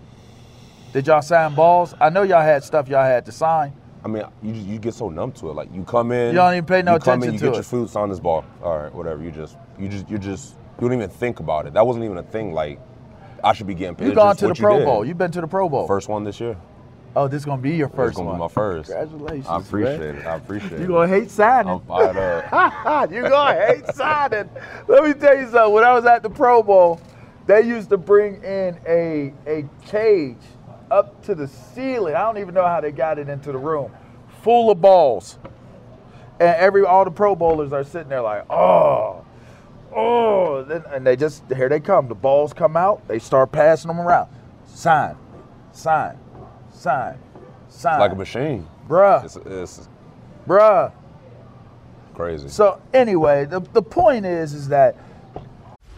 Did 0.93 1.07
y'all 1.07 1.23
sign 1.23 1.55
balls? 1.55 1.95
I 1.99 2.09
know 2.11 2.21
y'all 2.21 2.43
had 2.43 2.63
stuff 2.63 2.87
y'all 2.87 3.03
had 3.03 3.25
to 3.25 3.31
sign. 3.31 3.73
I 4.05 4.07
mean, 4.07 4.23
you 4.43 4.53
you 4.53 4.77
get 4.77 4.93
so 4.93 5.09
numb 5.09 5.31
to 5.33 5.49
it. 5.49 5.53
Like 5.53 5.73
you 5.73 5.83
come 5.83 6.11
in, 6.11 6.27
You 6.27 6.33
don't 6.35 6.53
even 6.53 6.65
pay 6.65 6.83
no 6.83 6.93
you 6.93 6.99
come 6.99 7.23
attention 7.23 7.29
in, 7.29 7.33
you 7.33 7.39
to 7.39 7.45
get 7.45 7.53
it. 7.53 7.55
your 7.55 7.63
food, 7.63 7.89
sign 7.89 8.09
this 8.09 8.19
ball. 8.19 8.45
All 8.63 8.77
right, 8.77 8.93
whatever. 8.93 9.23
You 9.23 9.31
just 9.31 9.57
you 9.79 9.87
just 9.87 10.09
you 10.11 10.19
just 10.19 10.55
you 10.79 10.87
don't 10.87 10.93
even 10.97 11.09
think 11.09 11.39
about 11.39 11.65
it. 11.65 11.73
That 11.73 11.87
wasn't 11.87 12.05
even 12.05 12.17
a 12.17 12.23
thing. 12.23 12.53
Like 12.53 12.79
I 13.43 13.53
should 13.53 13.65
be 13.67 13.73
getting 13.73 13.95
paid. 13.95 14.09
You 14.09 14.13
gone 14.13 14.35
to 14.35 14.41
the 14.41 14.47
what 14.49 14.59
you 14.59 14.65
Pro. 14.65 14.85
Bowl? 14.85 15.05
You've 15.05 15.17
been 15.17 15.31
to 15.31 15.41
the 15.41 15.47
Pro 15.47 15.67
Bowl. 15.69 15.87
First 15.87 16.07
one 16.07 16.23
this 16.23 16.39
year. 16.39 16.55
Oh, 17.15 17.27
this 17.27 17.41
is 17.41 17.45
gonna 17.45 17.61
be 17.61 17.71
your 17.75 17.89
first 17.89 18.15
gonna 18.15 18.29
one. 18.29 18.37
be 18.37 18.41
my 18.41 18.47
first. 18.47 18.89
Congratulations. 18.89 19.47
I 19.47 19.57
appreciate 19.59 19.99
man. 19.99 20.15
it. 20.17 20.25
I 20.25 20.35
appreciate 20.35 20.71
You 20.71 20.77
it. 20.77 20.81
You 20.81 20.87
gonna 20.87 21.07
hate 21.09 21.31
signing. 21.31 21.73
I'm 21.73 21.79
fired 21.81 22.17
up. 22.17 23.11
you 23.11 23.21
gonna 23.23 23.65
hate 23.67 23.87
signing. 23.95 24.49
Let 24.87 25.03
me 25.03 25.13
tell 25.13 25.37
you 25.37 25.49
something. 25.49 25.73
When 25.73 25.83
I 25.83 25.93
was 25.93 26.05
at 26.05 26.23
the 26.23 26.29
Pro 26.29 26.63
Bowl, 26.63 27.01
they 27.47 27.61
used 27.61 27.89
to 27.89 27.97
bring 27.97 28.41
in 28.43 28.79
a 28.87 29.33
a 29.45 29.65
cage 29.85 30.37
up 30.89 31.21
to 31.25 31.35
the 31.35 31.47
ceiling. 31.47 32.15
I 32.15 32.21
don't 32.21 32.37
even 32.37 32.53
know 32.53 32.65
how 32.65 32.79
they 32.81 32.91
got 32.91 33.19
it 33.19 33.29
into 33.29 33.51
the 33.51 33.57
room, 33.57 33.91
full 34.43 34.71
of 34.71 34.79
balls. 34.81 35.37
And 36.39 36.55
every 36.55 36.83
all 36.85 37.05
the 37.05 37.11
Pro 37.11 37.35
Bowlers 37.35 37.73
are 37.73 37.83
sitting 37.83 38.09
there 38.09 38.21
like, 38.21 38.45
oh, 38.49 39.25
oh, 39.93 40.63
then, 40.63 40.83
and 40.91 41.05
they 41.05 41.15
just 41.17 41.43
here 41.55 41.69
they 41.69 41.79
come. 41.81 42.07
The 42.07 42.15
balls 42.15 42.53
come 42.53 42.77
out. 42.77 43.07
They 43.07 43.19
start 43.19 43.51
passing 43.51 43.89
them 43.89 43.99
around. 43.99 44.29
Sign, 44.65 45.17
sign, 45.73 46.17
sign, 46.81 47.17
sign. 47.69 47.99
like 47.99 48.11
a 48.11 48.15
machine. 48.15 48.67
bruh, 48.87 49.23
It's, 49.23 49.35
it's 49.45 49.87
bruh. 50.47 50.91
crazy. 52.15 52.47
So 52.47 52.81
anyway, 52.93 53.45
the, 53.45 53.59
the 53.59 53.83
point 53.83 54.25
is 54.25 54.53
is 54.55 54.67
that 54.69 54.95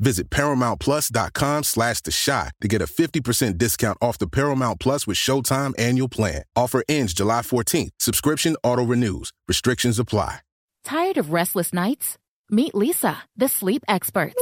Visit 0.00 0.30
ParamountPlus.com 0.30 1.62
slash 1.62 2.00
The 2.00 2.10
Chi 2.10 2.50
to 2.62 2.68
get 2.68 2.82
a 2.82 2.86
50% 2.86 3.58
discount 3.58 3.98
off 4.00 4.18
the 4.18 4.26
Paramount 4.26 4.80
Plus 4.80 5.06
with 5.06 5.18
Showtime 5.18 5.78
annual 5.78 6.08
plan. 6.08 6.42
Offer 6.56 6.82
ends 6.88 7.14
July 7.14 7.42
14th. 7.42 7.90
Subscription 8.00 8.56
auto-renews. 8.64 9.30
Restrictions 9.46 9.98
apply. 9.98 10.40
Tired 10.84 11.18
of 11.18 11.32
restless 11.32 11.72
nights? 11.72 12.16
Meet 12.50 12.72
Leesa, 12.72 13.16
the 13.36 13.48
sleep 13.48 13.84
experts. 13.86 14.34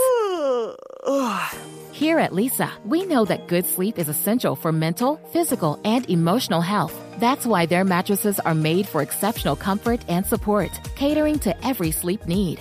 Here 1.92 2.18
at 2.18 2.30
Leesa, 2.30 2.70
we 2.84 3.04
know 3.04 3.24
that 3.24 3.48
good 3.48 3.66
sleep 3.66 3.98
is 3.98 4.08
essential 4.08 4.54
for 4.54 4.72
mental, 4.72 5.16
physical, 5.32 5.80
and 5.84 6.08
emotional 6.08 6.60
health. 6.60 6.94
That's 7.18 7.44
why 7.44 7.66
their 7.66 7.84
mattresses 7.84 8.38
are 8.40 8.54
made 8.54 8.86
for 8.86 9.02
exceptional 9.02 9.56
comfort 9.56 10.00
and 10.08 10.24
support, 10.24 10.70
catering 10.94 11.38
to 11.40 11.66
every 11.66 11.90
sleep 11.90 12.26
need. 12.26 12.60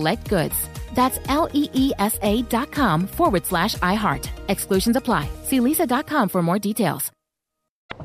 goods. 0.29 0.55
That's 0.93 1.19
L 1.29 1.47
E 1.53 1.69
E 1.73 1.91
S 1.99 2.17
A 2.21 2.41
dot 2.43 2.71
com 2.71 3.07
forward 3.07 3.45
slash 3.45 3.75
iHeart. 3.75 4.27
Exclusions 4.49 4.95
apply. 4.95 5.29
See 5.43 5.59
leesa.com 5.59 6.29
for 6.29 6.41
more 6.41 6.59
details. 6.59 7.11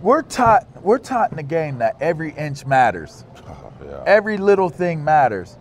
We're 0.03 0.23
taught 0.23 0.67
we're 0.83 0.99
taught 0.99 1.31
in 1.31 1.37
the 1.37 1.43
game 1.43 1.79
that 1.79 1.97
every 2.01 2.33
inch 2.33 2.67
matters. 2.67 3.25
Every 4.07 4.37
little 4.37 4.69
thing 4.69 5.05
matters. 5.05 5.59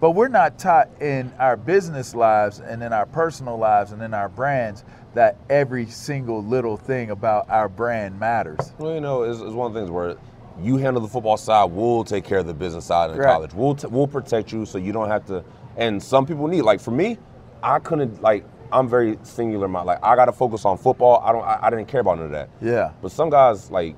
But 0.00 0.10
we're 0.12 0.28
not 0.28 0.58
taught 0.58 0.88
in 1.00 1.32
our 1.38 1.56
business 1.56 2.14
lives 2.14 2.60
and 2.60 2.82
in 2.82 2.92
our 2.92 3.06
personal 3.06 3.56
lives 3.56 3.92
and 3.92 4.02
in 4.02 4.12
our 4.14 4.28
brands 4.28 4.84
that 5.14 5.36
every 5.48 5.86
single 5.86 6.42
little 6.44 6.76
thing 6.76 7.10
about 7.10 7.48
our 7.48 7.68
brand 7.68 8.18
matters. 8.20 8.72
Well, 8.78 8.94
you 8.94 9.00
know, 9.00 9.22
it's, 9.22 9.40
it's 9.40 9.52
one 9.52 9.68
of 9.68 9.74
the 9.74 9.80
things 9.80 9.90
where 9.90 10.16
you 10.60 10.76
handle 10.76 11.00
the 11.02 11.08
football 11.08 11.36
side, 11.36 11.64
we'll 11.72 12.04
take 12.04 12.24
care 12.24 12.38
of 12.38 12.46
the 12.46 12.54
business 12.54 12.84
side 12.84 13.10
in 13.10 13.16
Right. 13.16 13.26
college. 13.32 13.54
We'll 13.54 13.74
t- 13.74 13.88
we'll 13.88 14.06
protect 14.06 14.52
you 14.52 14.66
so 14.66 14.78
you 14.78 14.92
don't 14.92 15.08
have 15.08 15.24
to. 15.26 15.42
And 15.76 16.02
some 16.02 16.26
people 16.26 16.46
need 16.48 16.62
like 16.62 16.80
for 16.80 16.90
me, 16.90 17.18
I 17.62 17.78
couldn't 17.78 18.22
like 18.22 18.44
I'm 18.72 18.88
very 18.88 19.18
singular. 19.22 19.66
in 19.66 19.70
My 19.72 19.82
like 19.82 19.98
I 20.02 20.16
got 20.16 20.26
to 20.26 20.32
focus 20.32 20.64
on 20.64 20.78
football. 20.78 21.20
I 21.24 21.32
don't. 21.32 21.42
I, 21.44 21.58
I 21.62 21.70
didn't 21.70 21.86
care 21.86 22.00
about 22.00 22.16
none 22.16 22.26
of 22.26 22.32
that. 22.32 22.48
Yeah. 22.60 22.92
But 23.02 23.12
some 23.12 23.30
guys 23.30 23.70
like 23.70 23.96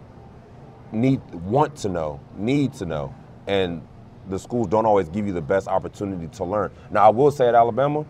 need 0.93 1.21
want 1.35 1.77
to 1.77 1.89
know, 1.89 2.21
need 2.37 2.73
to 2.75 2.87
know, 2.87 3.15
and 3.47 3.87
the 4.29 4.39
schools 4.39 4.67
don't 4.69 4.87
always 4.87 5.09
give 5.09 5.27
you 5.27 5.33
the 5.33 5.43
best 5.43 5.69
opportunity 5.69 6.27
to 6.37 6.45
learn. 6.45 6.71
Now 6.91 7.07
I 7.07 7.09
will 7.11 7.31
say 7.31 7.49
at 7.49 7.55
Alabama, 7.55 8.05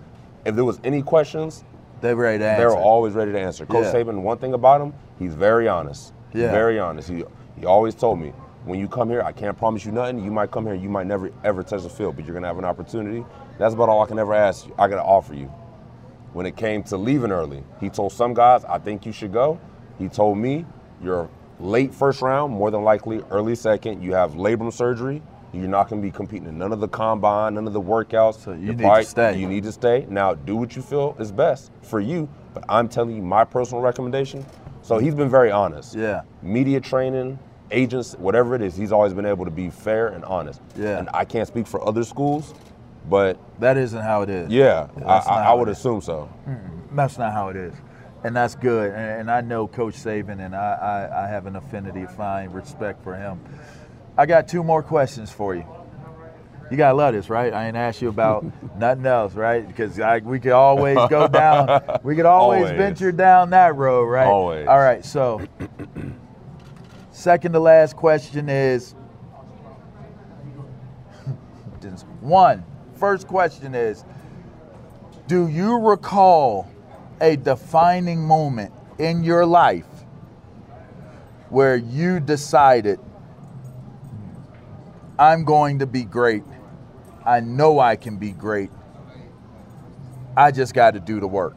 if 0.45 0.55
there 0.55 0.65
was 0.65 0.81
any 0.85 1.03
questions, 1.03 1.65
They 2.01 2.15
ready 2.15 2.39
to 2.39 2.45
they 2.45 2.51
answer. 2.51 2.69
were 2.69 2.77
always 2.77 3.15
ready 3.15 3.33
to 3.33 3.41
answer. 3.41 3.67
Coach 3.67 3.85
Yeah. 3.87 3.93
Saban, 3.93 4.23
one 4.23 4.39
thing 4.39 4.55
about 4.55 4.81
him, 4.81 4.93
he's 5.19 5.35
very 5.35 5.69
honest. 5.69 6.13
Yeah. 6.33 6.51
very 6.51 6.79
honest. 6.79 7.09
He 7.09 7.25
he 7.59 7.65
always 7.67 7.95
told 7.95 8.21
me, 8.21 8.33
when 8.65 8.79
you 8.79 8.89
come 8.89 9.09
here, 9.09 9.23
I 9.23 9.33
can't 9.33 9.57
promise 9.57 9.85
you 9.87 9.93
nothing. 9.93 10.23
You 10.23 10.31
might 10.31 10.51
come 10.51 10.67
here, 10.67 10.75
you 10.75 10.89
might 10.89 11.07
never 11.07 11.31
ever 11.45 11.63
touch 11.63 11.83
the 11.83 11.89
field, 11.91 12.17
but 12.17 12.25
you're 12.25 12.35
gonna 12.35 12.47
have 12.47 12.59
an 12.59 12.65
opportunity. 12.65 13.25
That's 13.59 13.75
about 13.75 13.89
all 13.89 14.03
I 14.03 14.07
can 14.07 14.19
ever 14.19 14.35
ask 14.35 14.67
you. 14.67 14.75
I 14.79 14.89
gotta 14.89 15.03
offer 15.03 15.35
you. 15.35 15.53
When 16.33 16.47
it 16.47 16.57
came 16.57 16.83
to 16.85 16.97
leaving 16.97 17.33
early, 17.33 17.65
he 17.81 17.89
told 17.89 18.13
some 18.13 18.35
guys, 18.35 18.65
I 18.65 18.79
think 18.79 19.07
you 19.07 19.13
should 19.13 19.33
go. 19.33 19.59
He 19.99 20.09
told 20.09 20.37
me, 20.39 20.67
you're 21.03 21.31
late 21.59 21.95
first 21.95 22.21
round, 22.21 22.53
more 22.53 22.71
than 22.71 22.83
likely 22.83 23.23
early 23.31 23.55
second. 23.55 24.03
You 24.03 24.13
have 24.15 24.33
labrum 24.33 24.73
surgery. 24.73 25.23
You're 25.55 25.69
not 25.69 25.89
going 25.89 26.03
to 26.03 26.07
be 26.07 26.13
competing 26.13 26.49
in 26.49 26.59
none 26.59 26.73
of 26.73 26.81
the 26.81 26.89
combine, 26.89 27.55
none 27.55 27.67
of 27.67 27.73
the 27.73 27.81
workouts. 27.81 28.45
So 28.45 28.53
you 28.53 28.75
need 28.75 28.79
to 28.81 29.05
stay. 29.05 29.39
You 29.39 29.49
need 29.49 29.63
to 29.65 29.73
stay. 29.73 30.07
Now, 30.11 30.35
do 30.35 30.57
what 30.57 30.77
you 30.77 30.83
feel 30.83 31.17
is 31.19 31.33
best 31.33 31.71
for 31.81 31.99
you. 31.99 32.29
But 32.53 32.65
I'm 32.69 32.89
telling 32.89 33.17
you 33.17 33.23
my 33.23 33.45
personal 33.45 33.83
recommendation. 33.83 34.45
So 34.83 34.99
he's 34.99 35.15
been 35.15 35.31
very 35.31 35.51
honest. 35.51 35.95
Yeah. 35.95 36.23
Media 36.43 36.81
training, 36.81 37.39
agents, 37.71 38.15
whatever 38.19 38.55
it 38.55 38.61
is, 38.61 38.77
he's 38.77 38.93
always 38.93 39.15
been 39.15 39.25
able 39.27 39.47
to 39.47 39.51
be 39.51 39.71
fair 39.71 40.09
and 40.09 40.25
honest. 40.27 40.61
Yeah. 40.77 40.99
And 40.99 41.09
I 41.15 41.25
can't 41.25 41.49
speak 41.49 41.67
for 41.67 41.87
other 41.87 42.05
schools, 42.05 42.53
but 43.09 43.39
That 43.61 43.77
isn't 43.77 44.01
how 44.03 44.23
it 44.23 44.31
is. 44.31 44.51
yeah, 44.51 44.89
I, 44.97 45.01
that's 45.01 45.27
I, 45.27 45.47
I 45.47 45.55
would 45.55 45.69
assume 45.69 46.01
so. 46.01 46.29
That's 46.93 47.19
not 47.19 47.33
how 47.33 47.49
it 47.49 47.57
is. 47.57 47.75
And 48.25 48.35
that's 48.35 48.55
good. 48.55 48.91
And, 48.91 49.21
and 49.21 49.31
I 49.31 49.41
know 49.41 49.67
Coach 49.69 49.95
Saban, 49.95 50.45
and 50.45 50.55
I, 50.57 51.09
I, 51.11 51.25
I 51.25 51.29
have 51.29 51.47
an 51.47 51.57
affinity, 51.57 52.07
fine 52.17 52.51
respect 52.51 53.03
for 53.05 53.15
him. 53.15 53.41
I 54.17 54.27
got 54.27 54.49
two 54.49 54.65
more 54.65 54.83
questions 54.83 55.31
for 55.31 55.55
you. 55.55 55.65
You 56.71 56.77
gotta 56.77 56.97
love 56.97 57.15
this, 57.15 57.31
right? 57.31 57.53
I 57.53 57.69
ain't 57.69 57.77
asked 57.77 58.03
you 58.03 58.09
about 58.09 58.45
nothing 58.79 59.07
else, 59.07 59.35
right? 59.35 59.65
Because 59.67 60.01
we 60.25 60.41
could 60.41 60.53
always 60.53 60.99
go 61.09 61.29
down. 61.29 61.81
We 62.03 62.17
could 62.17 62.27
always, 62.27 62.63
Always. 62.65 62.77
venture 62.77 63.13
down 63.13 63.51
that 63.51 63.77
road, 63.77 64.05
right? 64.07 64.27
Always. 64.27 64.67
All 64.67 64.79
right. 64.79 65.05
So, 65.05 65.47
second 67.13 67.53
to 67.53 67.61
last 67.61 67.95
question 67.95 68.49
is 68.49 68.95
one. 72.21 72.65
First 72.97 73.29
question 73.29 73.75
is 73.75 74.05
Do 75.27 75.49
you 75.49 75.79
recall 75.79 76.71
a 77.21 77.37
defining 77.37 78.21
moment 78.21 78.73
in 78.99 79.23
your 79.23 79.45
life 79.45 79.87
where 81.51 81.77
you 81.77 82.21
decided, 82.21 82.99
I'm 85.19 85.45
going 85.45 85.79
to 85.81 85.87
be 85.87 86.05
great? 86.05 86.43
I 87.25 87.41
know 87.41 87.79
I 87.81 87.97
can 87.97 88.17
be 88.17 88.31
great. 88.31 88.71
I 90.37 90.51
just 90.51 90.75
got 90.75 90.93
to 90.93 91.01
do 91.01 91.21
the 91.21 91.27
work. 91.27 91.57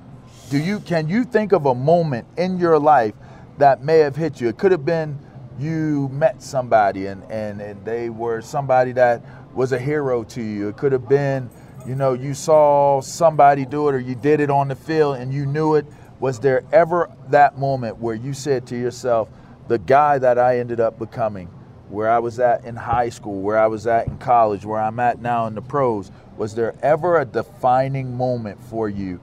Do 0.49 0.58
you 0.58 0.80
can 0.80 1.08
you 1.08 1.23
think 1.23 1.52
of 1.52 1.65
a 1.65 1.75
moment 1.75 2.28
in 2.38 2.58
your 2.58 2.80
life 2.80 3.13
that 3.60 3.84
may 3.84 3.99
have 3.99 4.15
hit 4.15 4.41
you? 4.41 4.47
It 4.47 4.58
could 4.58 4.71
have 4.71 4.86
been 4.86 5.19
you 5.60 6.10
met 6.10 6.41
somebody 6.41 7.08
and, 7.08 7.23
and, 7.30 7.62
and 7.62 7.84
they 7.86 8.10
were 8.10 8.41
somebody 8.41 8.93
that 8.93 9.21
was 9.53 9.71
a 9.71 9.79
hero 9.79 10.23
to 10.23 10.41
you. 10.41 10.69
It 10.69 10.77
could 10.77 10.91
have 10.91 11.07
been, 11.09 11.49
you 11.85 11.95
know, 11.95 12.13
you 12.13 12.33
saw 12.33 13.01
somebody 13.01 13.65
do 13.65 13.89
it 13.89 13.95
or 13.95 13.99
you 13.99 14.15
did 14.15 14.39
it 14.39 14.49
on 14.49 14.67
the 14.67 14.75
field 14.75 15.17
and 15.17 15.33
you 15.33 15.45
knew 15.45 15.75
it. 15.75 15.85
Was 16.19 16.39
there 16.39 16.63
ever 16.71 17.09
that 17.29 17.57
moment 17.57 17.97
where 17.97 18.15
you 18.15 18.33
said 18.33 18.67
to 18.67 18.77
yourself, 18.77 19.29
the 19.67 19.79
guy 19.79 20.17
that 20.17 20.38
I 20.38 20.59
ended 20.59 20.79
up 20.79 20.99
becoming, 20.99 21.47
where 21.89 22.09
I 22.09 22.19
was 22.19 22.39
at 22.39 22.65
in 22.65 22.75
high 22.75 23.09
school, 23.09 23.41
where 23.41 23.57
I 23.57 23.67
was 23.67 23.88
at 23.88 24.07
in 24.07 24.17
college, 24.17 24.65
where 24.65 24.79
I'm 24.79 24.99
at 24.99 25.21
now 25.21 25.47
in 25.47 25.55
the 25.55 25.62
pros, 25.62 26.12
was 26.38 26.55
there 26.55 26.75
ever 26.81 27.19
a 27.19 27.25
defining 27.25 28.15
moment 28.15 28.62
for 28.63 28.89
you 28.89 29.19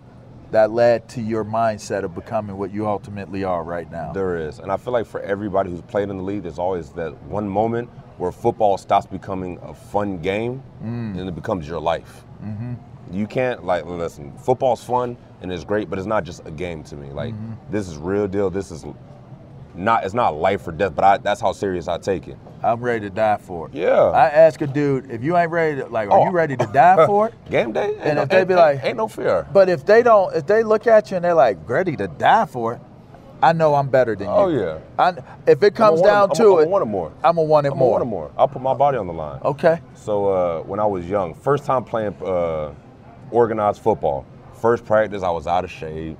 that 0.50 0.70
led 0.70 1.08
to 1.10 1.20
your 1.20 1.44
mindset 1.44 2.04
of 2.04 2.14
becoming 2.14 2.56
what 2.56 2.72
you 2.72 2.86
ultimately 2.86 3.44
are 3.44 3.62
right 3.62 3.90
now? 3.90 4.12
There 4.12 4.36
is. 4.36 4.58
And 4.58 4.70
I 4.72 4.76
feel 4.76 4.92
like 4.92 5.06
for 5.06 5.20
everybody 5.20 5.70
who's 5.70 5.82
played 5.82 6.08
in 6.08 6.16
the 6.16 6.22
league, 6.22 6.42
there's 6.42 6.58
always 6.58 6.90
that 6.90 7.16
one 7.24 7.48
moment 7.48 7.90
where 8.18 8.32
football 8.32 8.78
stops 8.78 9.06
becoming 9.06 9.58
a 9.62 9.74
fun 9.74 10.18
game 10.18 10.62
Mm. 10.82 11.18
and 11.18 11.28
it 11.28 11.34
becomes 11.34 11.68
your 11.68 11.80
life. 11.80 12.24
Mm-hmm. 12.44 12.74
You 13.12 13.26
can't, 13.26 13.64
like, 13.64 13.84
listen, 13.86 14.32
football's 14.38 14.82
fun 14.82 15.16
and 15.42 15.52
it's 15.52 15.64
great, 15.64 15.88
but 15.90 15.98
it's 15.98 16.06
not 16.08 16.24
just 16.24 16.46
a 16.46 16.50
game 16.50 16.82
to 16.84 16.96
me. 16.96 17.10
Like, 17.12 17.34
Mhm. 17.34 17.56
this 17.70 17.88
is 17.88 17.96
real 17.98 18.26
deal. 18.26 18.50
This 18.50 18.70
is 18.70 18.84
not, 19.74 20.04
it's 20.04 20.14
not 20.14 20.34
life 20.34 20.66
or 20.66 20.72
death, 20.72 20.94
but 20.94 21.04
I, 21.04 21.16
that's 21.18 21.40
how 21.40 21.52
serious 21.52 21.86
I 21.88 21.98
take 21.98 22.26
it. 22.28 22.36
I'm 22.62 22.80
ready 22.80 23.00
to 23.00 23.10
die 23.10 23.36
for 23.36 23.68
it. 23.68 23.74
Yeah. 23.74 24.00
I 24.10 24.28
ask 24.28 24.60
a 24.62 24.66
dude, 24.66 25.10
if 25.10 25.22
you 25.22 25.36
ain't 25.36 25.50
ready 25.50 25.82
to, 25.82 25.86
like, 25.88 26.10
are 26.10 26.18
Oh. 26.20 26.24
you 26.24 26.30
ready 26.30 26.56
to 26.56 26.66
die 26.66 27.04
for 27.06 27.28
it? 27.28 27.34
Game 27.50 27.72
day? 27.72 27.94
And 28.00 28.16
no- 28.16 28.22
if 28.22 28.28
they 28.30 28.44
be 28.44 28.54
ain't- 28.54 28.60
like, 28.60 28.84
ain't 28.84 28.96
no 28.96 29.06
fear. 29.08 29.46
But 29.52 29.68
if 29.68 29.84
they 29.84 30.02
don't, 30.02 30.34
if 30.34 30.46
they 30.46 30.62
look 30.62 30.86
at 30.86 31.10
you 31.10 31.16
and 31.16 31.24
they're 31.24 31.34
like, 31.34 31.58
ready 31.68 31.94
to 31.96 32.08
die 32.08 32.46
for 32.46 32.72
it, 32.72 32.80
I 33.46 33.52
know 33.52 33.76
I'm 33.76 33.88
better 33.88 34.16
than 34.16 34.26
you. 34.26 34.34
Oh, 34.34 34.48
yeah. 34.48 34.80
I, 34.98 35.14
if 35.46 35.62
it 35.62 35.76
comes 35.76 36.02
down 36.02 36.30
to 36.30 36.56
I'm 36.56 36.62
it, 36.62 36.62
I'm 36.64 36.70
want 36.70 36.82
it 36.82 36.86
more. 36.86 37.12
I'm 37.22 37.38
a 37.38 37.42
want 37.42 37.64
it 37.64 37.72
I'm 37.72 37.78
more. 37.78 37.92
want 37.92 38.02
it 38.02 38.06
more. 38.06 38.32
I'll 38.36 38.48
put 38.48 38.60
my 38.60 38.74
body 38.74 38.98
on 38.98 39.06
the 39.06 39.12
line. 39.12 39.40
Okay. 39.44 39.80
So 39.94 40.26
uh, 40.26 40.62
when 40.62 40.80
I 40.80 40.86
was 40.86 41.06
young, 41.06 41.32
first 41.32 41.64
time 41.64 41.84
playing 41.84 42.16
uh, 42.24 42.74
organized 43.30 43.82
football, 43.82 44.26
first 44.60 44.84
practice, 44.84 45.22
I 45.22 45.30
was 45.30 45.46
out 45.46 45.62
of 45.62 45.70
shape, 45.70 46.18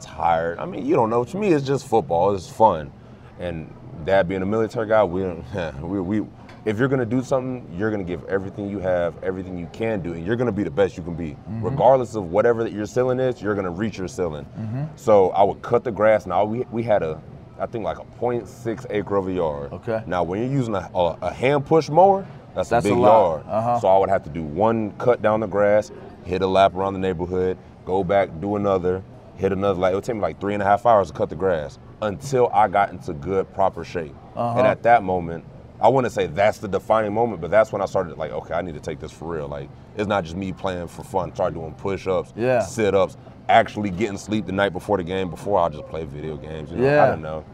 tired. 0.00 0.58
I 0.60 0.64
mean, 0.64 0.86
you 0.86 0.94
don't 0.94 1.10
know. 1.10 1.24
To 1.24 1.36
me, 1.36 1.52
it's 1.52 1.66
just 1.66 1.86
football. 1.86 2.34
It's 2.34 2.48
fun. 2.48 2.90
And 3.38 3.70
dad 4.06 4.26
being 4.26 4.40
a 4.40 4.46
military 4.46 4.88
guy, 4.88 5.04
we 5.04 5.24
we, 5.82 6.00
we 6.00 6.26
if 6.64 6.78
you're 6.78 6.88
gonna 6.88 7.04
do 7.06 7.22
something, 7.22 7.66
you're 7.76 7.90
gonna 7.90 8.04
give 8.04 8.24
everything 8.26 8.68
you 8.70 8.78
have, 8.78 9.14
everything 9.24 9.58
you 9.58 9.68
can 9.72 10.00
do, 10.00 10.12
and 10.12 10.24
you're 10.24 10.36
gonna 10.36 10.52
be 10.52 10.62
the 10.62 10.70
best 10.70 10.96
you 10.96 11.02
can 11.02 11.14
be, 11.14 11.30
Mm-hmm. 11.30 11.64
regardless 11.64 12.14
of 12.14 12.30
whatever 12.30 12.62
that 12.62 12.72
your 12.72 12.86
ceiling 12.86 13.18
is. 13.20 13.42
You're 13.42 13.54
gonna 13.54 13.70
reach 13.70 13.98
your 13.98 14.08
ceiling. 14.08 14.44
Mm-hmm. 14.58 14.84
So 14.96 15.30
I 15.30 15.42
would 15.42 15.60
cut 15.62 15.82
the 15.84 15.90
grass. 15.92 16.26
Now 16.26 16.44
we 16.44 16.60
we 16.70 16.82
had 16.82 17.02
a, 17.02 17.20
I 17.58 17.66
think 17.66 17.84
like 17.84 17.98
a 17.98 18.04
0.6 18.20 18.86
acre 18.90 19.16
of 19.16 19.28
a 19.28 19.32
yard. 19.32 19.72
Okay. 19.72 20.02
Now 20.06 20.22
when 20.22 20.40
you're 20.40 20.50
using 20.52 20.74
a, 20.74 20.88
a, 20.94 21.18
a 21.22 21.32
hand 21.32 21.66
push 21.66 21.88
mower, 21.88 22.26
that's, 22.54 22.68
That's 22.68 22.84
a 22.86 22.90
a 22.90 22.92
big 22.92 22.98
lot. 23.00 23.08
yard. 23.36 23.42
Uh-huh. 23.48 23.80
So 23.80 23.88
I 23.88 23.98
would 23.98 24.08
have 24.10 24.22
to 24.24 24.30
do 24.30 24.42
one 24.42 24.92
cut 24.98 25.22
down 25.22 25.40
the 25.40 25.46
grass, 25.46 25.90
hit 26.24 26.42
a 26.42 26.46
lap 26.46 26.74
around 26.74 26.92
the 26.92 26.98
neighborhood, 27.00 27.56
go 27.86 28.04
back, 28.04 28.28
do 28.40 28.56
another, 28.56 29.02
hit 29.36 29.52
another. 29.52 29.80
Like 29.80 29.92
it 29.92 29.94
would 29.96 30.04
take 30.04 30.16
me 30.16 30.22
like 30.22 30.38
three 30.40 30.54
and 30.54 30.62
a 30.62 30.66
half 30.66 30.84
hours 30.86 31.08
to 31.10 31.14
cut 31.16 31.28
the 31.30 31.34
grass 31.36 31.78
until 32.02 32.48
I 32.52 32.68
got 32.68 32.90
into 32.90 33.14
good 33.14 33.52
proper 33.54 33.84
shape. 33.84 34.14
Uh-huh. 34.36 34.58
And 34.58 34.66
at 34.66 34.82
that 34.82 35.02
moment, 35.02 35.44
I 35.82 35.88
wouldn't 35.88 36.12
say 36.14 36.26
that's 36.28 36.58
the 36.58 36.68
defining 36.68 37.12
moment, 37.12 37.40
but 37.40 37.50
that's 37.50 37.72
when 37.72 37.82
I 37.82 37.86
started 37.86 38.16
like, 38.16 38.30
okay, 38.30 38.54
I 38.54 38.62
need 38.62 38.74
to 38.74 38.80
take 38.80 39.00
this 39.00 39.10
for 39.12 39.26
real. 39.34 39.48
Like 39.48 39.68
it's 39.96 40.06
not 40.06 40.24
just 40.24 40.36
me 40.36 40.52
playing 40.52 40.86
for 40.88 41.02
fun. 41.02 41.34
Start 41.34 41.54
doing 41.54 41.74
push-ups, 41.74 42.32
Yeah. 42.36 42.60
sit-ups, 42.60 43.16
actually 43.48 43.90
getting 43.90 44.16
sleep 44.16 44.46
the 44.46 44.52
night 44.52 44.72
before 44.72 44.96
the 44.96 45.02
game. 45.04 45.28
Before 45.28 45.58
I 45.60 45.68
just 45.68 45.86
play 45.88 46.04
video 46.04 46.36
games. 46.36 46.70
You 46.70 46.76
know, 46.78 46.84
Yeah. 46.84 47.04
I 47.04 47.06
don't 47.08 47.20
know. 47.22 47.44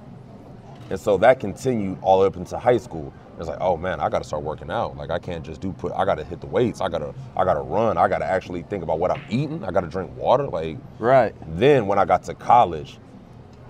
And 0.91 1.01
so 1.01 1.17
that 1.19 1.41
continued 1.41 1.99
all 2.03 2.23
up 2.23 2.37
into 2.37 2.59
high 2.59 2.77
school. 2.79 3.13
It's 3.39 3.47
like, 3.49 3.61
oh 3.61 3.77
man, 3.77 4.01
I 4.01 4.09
got 4.09 4.19
to 4.19 4.25
start 4.25 4.43
working 4.43 4.71
out. 4.71 4.97
Like 4.97 5.11
I 5.11 5.19
can't 5.19 5.45
just 5.45 5.61
do 5.61 5.73
put. 5.73 5.93
I 5.93 6.05
got 6.05 6.17
to 6.17 6.25
hit 6.25 6.41
the 6.41 6.47
weights. 6.47 6.81
I 6.81 6.89
gotta, 6.89 7.15
I 7.37 7.45
gotta 7.45 7.61
run. 7.61 7.97
I 7.97 8.09
gotta 8.09 8.25
actually 8.27 8.63
think 8.63 8.83
about 8.83 8.99
what 8.99 9.11
I'm 9.11 9.23
eating. 9.31 9.65
I 9.65 9.71
gotta 9.71 9.87
drink 9.87 10.11
water. 10.17 10.49
Like 10.49 10.77
Right. 10.99 11.35
then 11.57 11.87
when 11.87 11.99
I 11.99 12.05
got 12.05 12.25
to 12.25 12.35
college, 12.35 12.99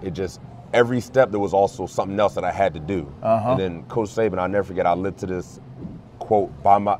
it 0.02 0.12
just 0.14 0.40
every 0.72 1.00
step 1.00 1.30
there 1.30 1.40
was 1.40 1.54
also 1.54 1.86
something 1.86 2.18
else 2.18 2.34
that 2.34 2.44
I 2.44 2.50
had 2.50 2.74
to 2.74 2.80
do. 2.80 3.12
Uh-huh. 3.22 3.50
And 3.52 3.60
then 3.60 3.82
Coach 3.84 4.10
Saban, 4.10 4.38
I'll 4.38 4.48
never 4.48 4.64
forget. 4.64 4.86
I 4.86 4.94
lived 4.94 5.18
to 5.20 5.26
this 5.26 5.60
quote 6.18 6.62
by 6.62 6.78
my 6.78 6.98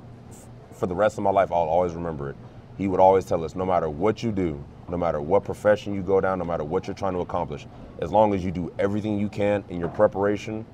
for 0.72 0.86
the 0.86 0.94
rest 0.94 1.18
of 1.18 1.24
my 1.24 1.30
life. 1.30 1.50
I'll 1.50 1.58
always 1.68 1.92
remember 1.92 2.30
it. 2.30 2.36
He 2.76 2.86
would 2.86 3.00
always 3.00 3.24
tell 3.24 3.44
us, 3.44 3.56
no 3.56 3.66
matter 3.66 3.90
what 3.90 4.22
you 4.22 4.30
do, 4.30 4.62
no 4.88 4.96
matter 4.96 5.20
what 5.20 5.44
profession 5.44 5.92
you 5.94 6.02
go 6.02 6.20
down, 6.20 6.38
no 6.38 6.44
matter 6.44 6.62
what 6.64 6.86
you're 6.86 6.94
trying 6.94 7.14
to 7.14 7.20
accomplish, 7.20 7.66
as 8.00 8.12
long 8.12 8.32
as 8.32 8.44
you 8.44 8.52
do 8.52 8.72
everything 8.78 9.18
you 9.18 9.28
can 9.28 9.64
in 9.68 9.80
your 9.80 9.88
preparation 9.88 10.64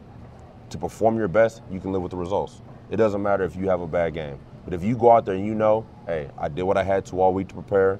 to 0.68 0.78
perform 0.78 1.16
your 1.16 1.28
best, 1.28 1.62
you 1.70 1.80
can 1.80 1.92
live 1.92 2.02
with 2.02 2.10
the 2.10 2.16
results. 2.16 2.60
It 2.90 2.96
doesn't 2.96 3.22
matter 3.22 3.44
if 3.44 3.56
you 3.56 3.68
have 3.68 3.80
a 3.80 3.86
bad 3.86 4.12
game. 4.12 4.38
But 4.64 4.74
if 4.74 4.84
you 4.84 4.96
go 4.96 5.10
out 5.10 5.24
there 5.24 5.34
and 5.34 5.46
you 5.46 5.54
know, 5.54 5.86
hey, 6.06 6.30
I 6.38 6.48
did 6.48 6.62
what 6.62 6.76
I 6.76 6.84
had 6.84 7.06
to 7.06 7.20
all 7.20 7.32
week 7.32 7.48
to 7.48 7.54
prepare, 7.54 7.98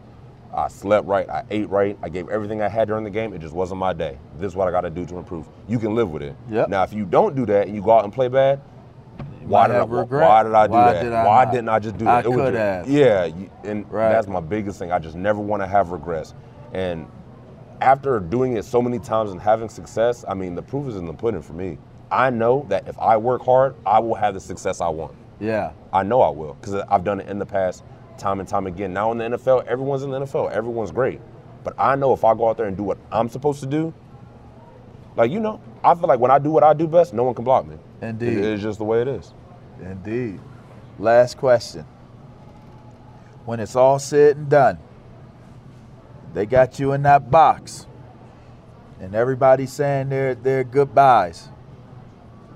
I 0.54 0.68
slept 0.68 1.06
right, 1.06 1.28
I 1.28 1.44
ate 1.50 1.68
right, 1.68 1.98
I 2.02 2.08
gave 2.08 2.28
everything 2.28 2.62
I 2.62 2.68
had 2.68 2.88
during 2.88 3.04
the 3.04 3.10
game, 3.10 3.32
it 3.32 3.40
just 3.40 3.54
wasn't 3.54 3.80
my 3.80 3.92
day. 3.92 4.18
This 4.38 4.52
is 4.52 4.56
what 4.56 4.68
I 4.68 4.70
got 4.70 4.82
to 4.82 4.90
do 4.90 5.04
to 5.06 5.18
improve. 5.18 5.48
You 5.68 5.78
can 5.78 5.94
live 5.94 6.10
with 6.10 6.22
it. 6.22 6.36
Yep. 6.50 6.68
Now, 6.68 6.82
if 6.84 6.92
you 6.92 7.04
don't 7.04 7.34
do 7.34 7.44
that 7.46 7.66
and 7.66 7.74
you 7.76 7.82
go 7.82 7.90
out 7.92 8.04
and 8.04 8.12
play 8.12 8.28
bad, 8.28 8.60
why 9.42 9.66
did, 9.66 9.76
I, 9.76 9.84
regret. 9.84 10.28
why 10.28 10.42
did 10.42 10.54
I 10.54 10.66
do 10.66 10.72
Why 10.72 10.92
that? 10.94 11.02
did 11.02 11.12
I 11.12 11.26
why 11.26 11.44
not? 11.44 11.52
didn't 11.52 11.68
I 11.68 11.78
just 11.78 11.98
do 11.98 12.08
I 12.08 12.22
that? 12.22 12.28
was 12.28 12.36
could 12.36 12.54
just- 12.54 12.56
have. 12.58 12.88
Yeah, 12.88 13.28
and 13.64 13.90
Right. 13.92 14.10
that's 14.12 14.26
my 14.26 14.40
biggest 14.40 14.78
thing. 14.78 14.90
I 14.90 14.98
just 14.98 15.16
never 15.16 15.40
want 15.40 15.62
to 15.62 15.66
have 15.66 15.90
regrets. 15.90 16.34
And 16.72 17.06
after 17.80 18.18
doing 18.20 18.56
it 18.56 18.64
so 18.64 18.80
many 18.80 18.98
times 18.98 19.32
and 19.32 19.40
having 19.40 19.68
success, 19.68 20.24
I 20.26 20.34
mean, 20.34 20.54
the 20.54 20.62
proof 20.62 20.88
is 20.88 20.96
in 20.96 21.04
the 21.06 21.12
pudding 21.12 21.42
for 21.42 21.52
me. 21.52 21.78
I 22.10 22.30
know 22.30 22.64
that 22.68 22.88
if 22.88 22.98
I 22.98 23.16
work 23.16 23.44
hard, 23.44 23.74
I 23.84 23.98
will 23.98 24.14
have 24.14 24.34
the 24.34 24.40
success 24.40 24.80
I 24.80 24.88
want. 24.88 25.12
Yeah. 25.40 25.72
I 25.92 26.04
know 26.04 26.22
I 26.22 26.30
will 26.30 26.54
because 26.54 26.74
I've 26.88 27.04
done 27.04 27.20
it 27.20 27.28
in 27.28 27.38
the 27.38 27.46
past 27.46 27.82
time 28.18 28.40
and 28.40 28.48
time 28.48 28.66
again. 28.66 28.92
Now 28.92 29.12
in 29.12 29.18
the 29.18 29.24
NFL, 29.24 29.66
everyone's 29.66 30.03
in 30.03 30.11
the 30.11 30.20
NFL, 30.20 30.50
everyone's 30.53 30.90
great. 30.92 31.20
But 31.62 31.74
I 31.79 31.96
know 31.96 32.12
if 32.12 32.24
I 32.24 32.35
go 32.35 32.48
out 32.48 32.57
there 32.57 32.66
and 32.66 32.77
do 32.77 32.83
what 32.83 32.98
I'm 33.11 33.29
supposed 33.29 33.61
to 33.61 33.66
do, 33.66 33.92
like, 35.16 35.31
you 35.31 35.40
know, 35.40 35.61
I 35.83 35.94
feel 35.94 36.09
like 36.09 36.20
when 36.20 36.31
I 36.31 36.38
do 36.38 36.50
what 36.50 36.62
I 36.64 36.72
do 36.74 36.87
best, 36.87 37.14
no 37.14 37.24
one 37.24 37.35
can 37.35 37.44
block 37.44 37.66
me. 37.66 37.77
Indeed. 38.03 38.38
It- 38.38 38.44
it's 38.44 38.62
just 38.62 38.79
the 38.79 38.85
way 38.85 39.00
it 39.00 39.09
is. 39.09 39.33
Indeed. 39.81 40.40
Last 40.98 41.37
question. 41.38 41.87
When 43.44 43.61
it's 43.61 43.77
all 43.77 43.98
said 43.98 44.37
and 44.37 44.48
done, 44.48 44.79
they 46.33 46.46
got 46.46 46.79
you 46.79 46.92
in 46.92 47.03
that 47.03 47.31
box, 47.31 47.87
and 49.00 49.14
everybody's 49.14 49.72
saying 49.72 50.09
their 50.09 50.35
their 50.35 50.64
goodbyes. 50.64 51.48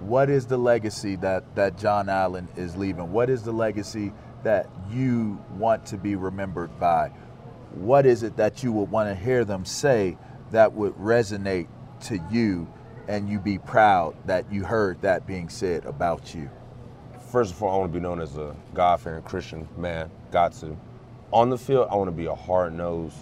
What 0.01 0.31
is 0.31 0.47
the 0.47 0.57
legacy 0.57 1.17
that, 1.17 1.55
that 1.57 1.77
John 1.77 2.09
Allen 2.09 2.49
is 2.57 2.77
leaving? 2.77 3.13
What 3.13 3.29
is 3.29 3.43
the 3.43 3.53
legacy 3.53 4.13
that 4.43 4.69
you 4.91 5.43
want 5.57 5.87
to 5.87 5.97
be 5.97 6.17
remembered 6.17 6.79
by? 6.79 7.09
What 7.73 8.07
is 8.07 8.23
it 8.23 8.37
that 8.37 8.63
you 8.63 8.73
would 8.73 8.91
want 8.91 9.09
to 9.09 9.15
hear 9.15 9.45
them 9.45 9.65
say 9.65 10.17
that 10.51 10.73
would 10.73 10.95
resonate 10.95 11.69
to 12.03 12.19
you 12.31 12.67
and 13.09 13.29
you 13.29 13.39
be 13.39 13.59
proud 13.59 14.17
that 14.27 14.51
you 14.53 14.65
heard 14.65 15.01
that 15.03 15.27
being 15.27 15.49
said 15.49 15.85
about 15.85 16.35
you? 16.35 16.51
First 17.31 17.53
of 17.53 17.63
all, 17.63 17.75
I 17.75 17.79
want 17.79 17.93
to 17.93 17.99
be 17.99 18.03
known 18.03 18.21
as 18.21 18.37
a 18.37 18.57
God-fearing 18.75 19.23
Christian 19.23 19.69
man. 19.77 20.11
Got 20.31 20.53
to. 20.55 20.77
On 21.31 21.51
the 21.51 21.59
field, 21.59 21.89
I 21.91 21.97
want 21.97 22.09
to 22.09 22.17
be 22.17 22.27
a 22.27 22.35
hard-nosed, 22.35 23.17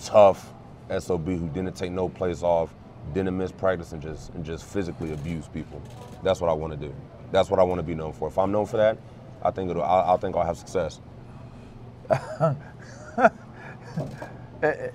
tough 0.00 0.52
SOB 0.98 1.26
who 1.26 1.48
didn't 1.48 1.76
take 1.76 1.92
no 1.92 2.08
plays 2.08 2.42
off, 2.42 2.72
didn't 3.12 3.36
miss 3.36 3.52
practice, 3.52 3.92
and 3.92 4.00
just 4.00 4.32
and 4.34 4.44
just 4.44 4.64
physically 4.64 5.12
abuse 5.12 5.48
people. 5.48 5.82
That's 6.22 6.40
what 6.40 6.48
I 6.48 6.54
want 6.54 6.72
to 6.72 6.78
do. 6.78 6.94
That's 7.30 7.50
what 7.50 7.60
I 7.60 7.62
want 7.62 7.78
to 7.78 7.82
be 7.82 7.94
known 7.94 8.12
for. 8.12 8.28
If 8.28 8.38
I'm 8.38 8.52
known 8.52 8.66
for 8.66 8.78
that, 8.78 8.96
I 9.44 9.50
think 9.50 9.70
it'll. 9.70 9.82
I, 9.82 10.14
I 10.14 10.16
think 10.16 10.36
I'll 10.36 10.44
have 10.44 10.58
success. 10.58 11.00
Eh, 14.62 14.66
eh, 14.68 14.90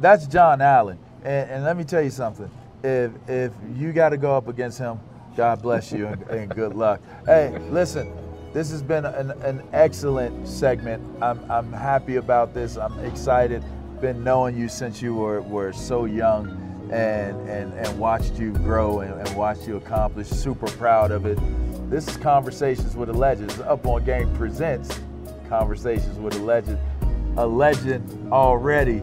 that's 0.00 0.26
John 0.26 0.62
Allen. 0.62 0.98
And, 1.24 1.50
and 1.50 1.64
let 1.64 1.76
me 1.76 1.84
tell 1.84 2.00
you 2.02 2.10
something. 2.10 2.50
If 2.82 3.12
if 3.28 3.52
you 3.76 3.92
got 3.92 4.08
to 4.08 4.16
go 4.16 4.34
up 4.34 4.48
against 4.48 4.78
him, 4.78 4.98
God 5.36 5.60
bless 5.62 5.92
you 5.92 6.06
and, 6.06 6.22
and 6.24 6.48
good 6.48 6.74
luck. 6.74 7.00
Hey, 7.26 7.56
listen, 7.70 8.12
this 8.52 8.70
has 8.70 8.82
been 8.82 9.04
an, 9.04 9.32
an 9.42 9.62
excellent 9.72 10.46
segment. 10.46 11.02
I'm, 11.20 11.50
I'm 11.50 11.72
happy 11.72 12.16
about 12.16 12.54
this. 12.54 12.76
I'm 12.76 12.98
excited. 13.00 13.64
Been 14.00 14.22
knowing 14.22 14.56
you 14.56 14.68
since 14.68 15.02
you 15.02 15.14
were, 15.14 15.42
were 15.42 15.72
so 15.72 16.04
young 16.04 16.48
and, 16.92 17.48
and, 17.48 17.72
and 17.72 17.98
watched 17.98 18.38
you 18.38 18.52
grow 18.52 19.00
and, 19.00 19.12
and 19.14 19.36
watched 19.36 19.66
you 19.66 19.76
accomplish. 19.76 20.28
Super 20.28 20.66
proud 20.66 21.10
of 21.10 21.26
it. 21.26 21.38
This 21.90 22.08
is 22.08 22.16
Conversations 22.16 22.96
with 22.96 23.08
a 23.08 23.12
Legend. 23.12 23.50
It's 23.50 23.60
Up 23.60 23.86
on 23.86 24.04
Game 24.04 24.34
presents 24.34 25.00
Conversations 25.48 26.18
with 26.18 26.34
a 26.34 26.42
Legend. 26.42 26.78
A 27.36 27.46
legend 27.46 28.32
already 28.32 29.02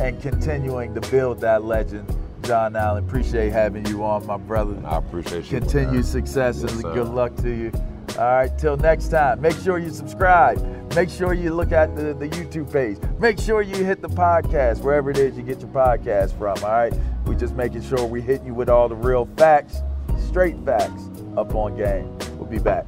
and 0.00 0.20
continuing 0.22 0.94
to 0.94 1.00
build 1.10 1.40
that 1.40 1.64
legend. 1.64 2.08
John 2.42 2.74
Allen, 2.74 3.04
appreciate 3.04 3.52
having 3.52 3.86
you 3.86 4.02
on, 4.04 4.26
my 4.26 4.36
brother. 4.36 4.80
I 4.84 4.98
appreciate 4.98 5.50
you. 5.50 5.60
Continued 5.60 6.04
success 6.04 6.62
Yes, 6.62 6.72
and 6.72 6.82
good 6.82 7.08
luck 7.08 7.36
to 7.36 7.50
you. 7.50 7.70
All 8.18 8.24
right, 8.24 8.58
till 8.58 8.76
next 8.76 9.08
time. 9.08 9.40
Make 9.40 9.56
sure 9.58 9.78
you 9.78 9.90
subscribe. 9.90 10.60
Make 10.94 11.08
sure 11.10 11.34
you 11.34 11.54
look 11.54 11.72
at 11.72 11.94
the, 11.96 12.14
the 12.14 12.28
YouTube 12.28 12.72
page. 12.72 12.98
Make 13.20 13.38
sure 13.38 13.62
you 13.62 13.84
hit 13.84 14.00
the 14.02 14.08
podcast 14.08 14.80
wherever 14.80 15.10
it 15.10 15.18
is 15.18 15.36
you 15.36 15.42
get 15.42 15.60
your 15.60 15.70
podcast 15.70 16.36
from. 16.38 16.62
All 16.64 16.70
right, 16.70 16.92
we're 17.26 17.34
just 17.34 17.54
making 17.54 17.82
sure 17.82 18.04
we 18.04 18.20
hit 18.20 18.42
you 18.42 18.54
with 18.54 18.68
all 18.68 18.88
the 18.88 18.96
real 18.96 19.28
facts, 19.36 19.82
straight 20.28 20.56
facts, 20.64 21.02
up 21.36 21.54
on 21.54 21.76
game. 21.76 22.16
We'll 22.38 22.48
be 22.48 22.58
back. 22.58 22.86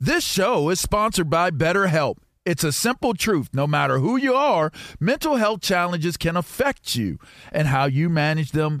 This 0.00 0.24
show 0.24 0.70
is 0.70 0.80
sponsored 0.80 1.28
by 1.28 1.50
BetterHelp. 1.50 2.16
It's 2.46 2.64
a 2.64 2.72
simple 2.72 3.12
truth. 3.12 3.50
No 3.52 3.66
matter 3.66 3.98
who 3.98 4.16
you 4.16 4.32
are, 4.32 4.72
mental 4.98 5.36
health 5.36 5.60
challenges 5.60 6.16
can 6.16 6.34
affect 6.34 6.96
you, 6.96 7.18
and 7.52 7.68
how 7.68 7.84
you 7.84 8.08
manage 8.08 8.52
them 8.52 8.80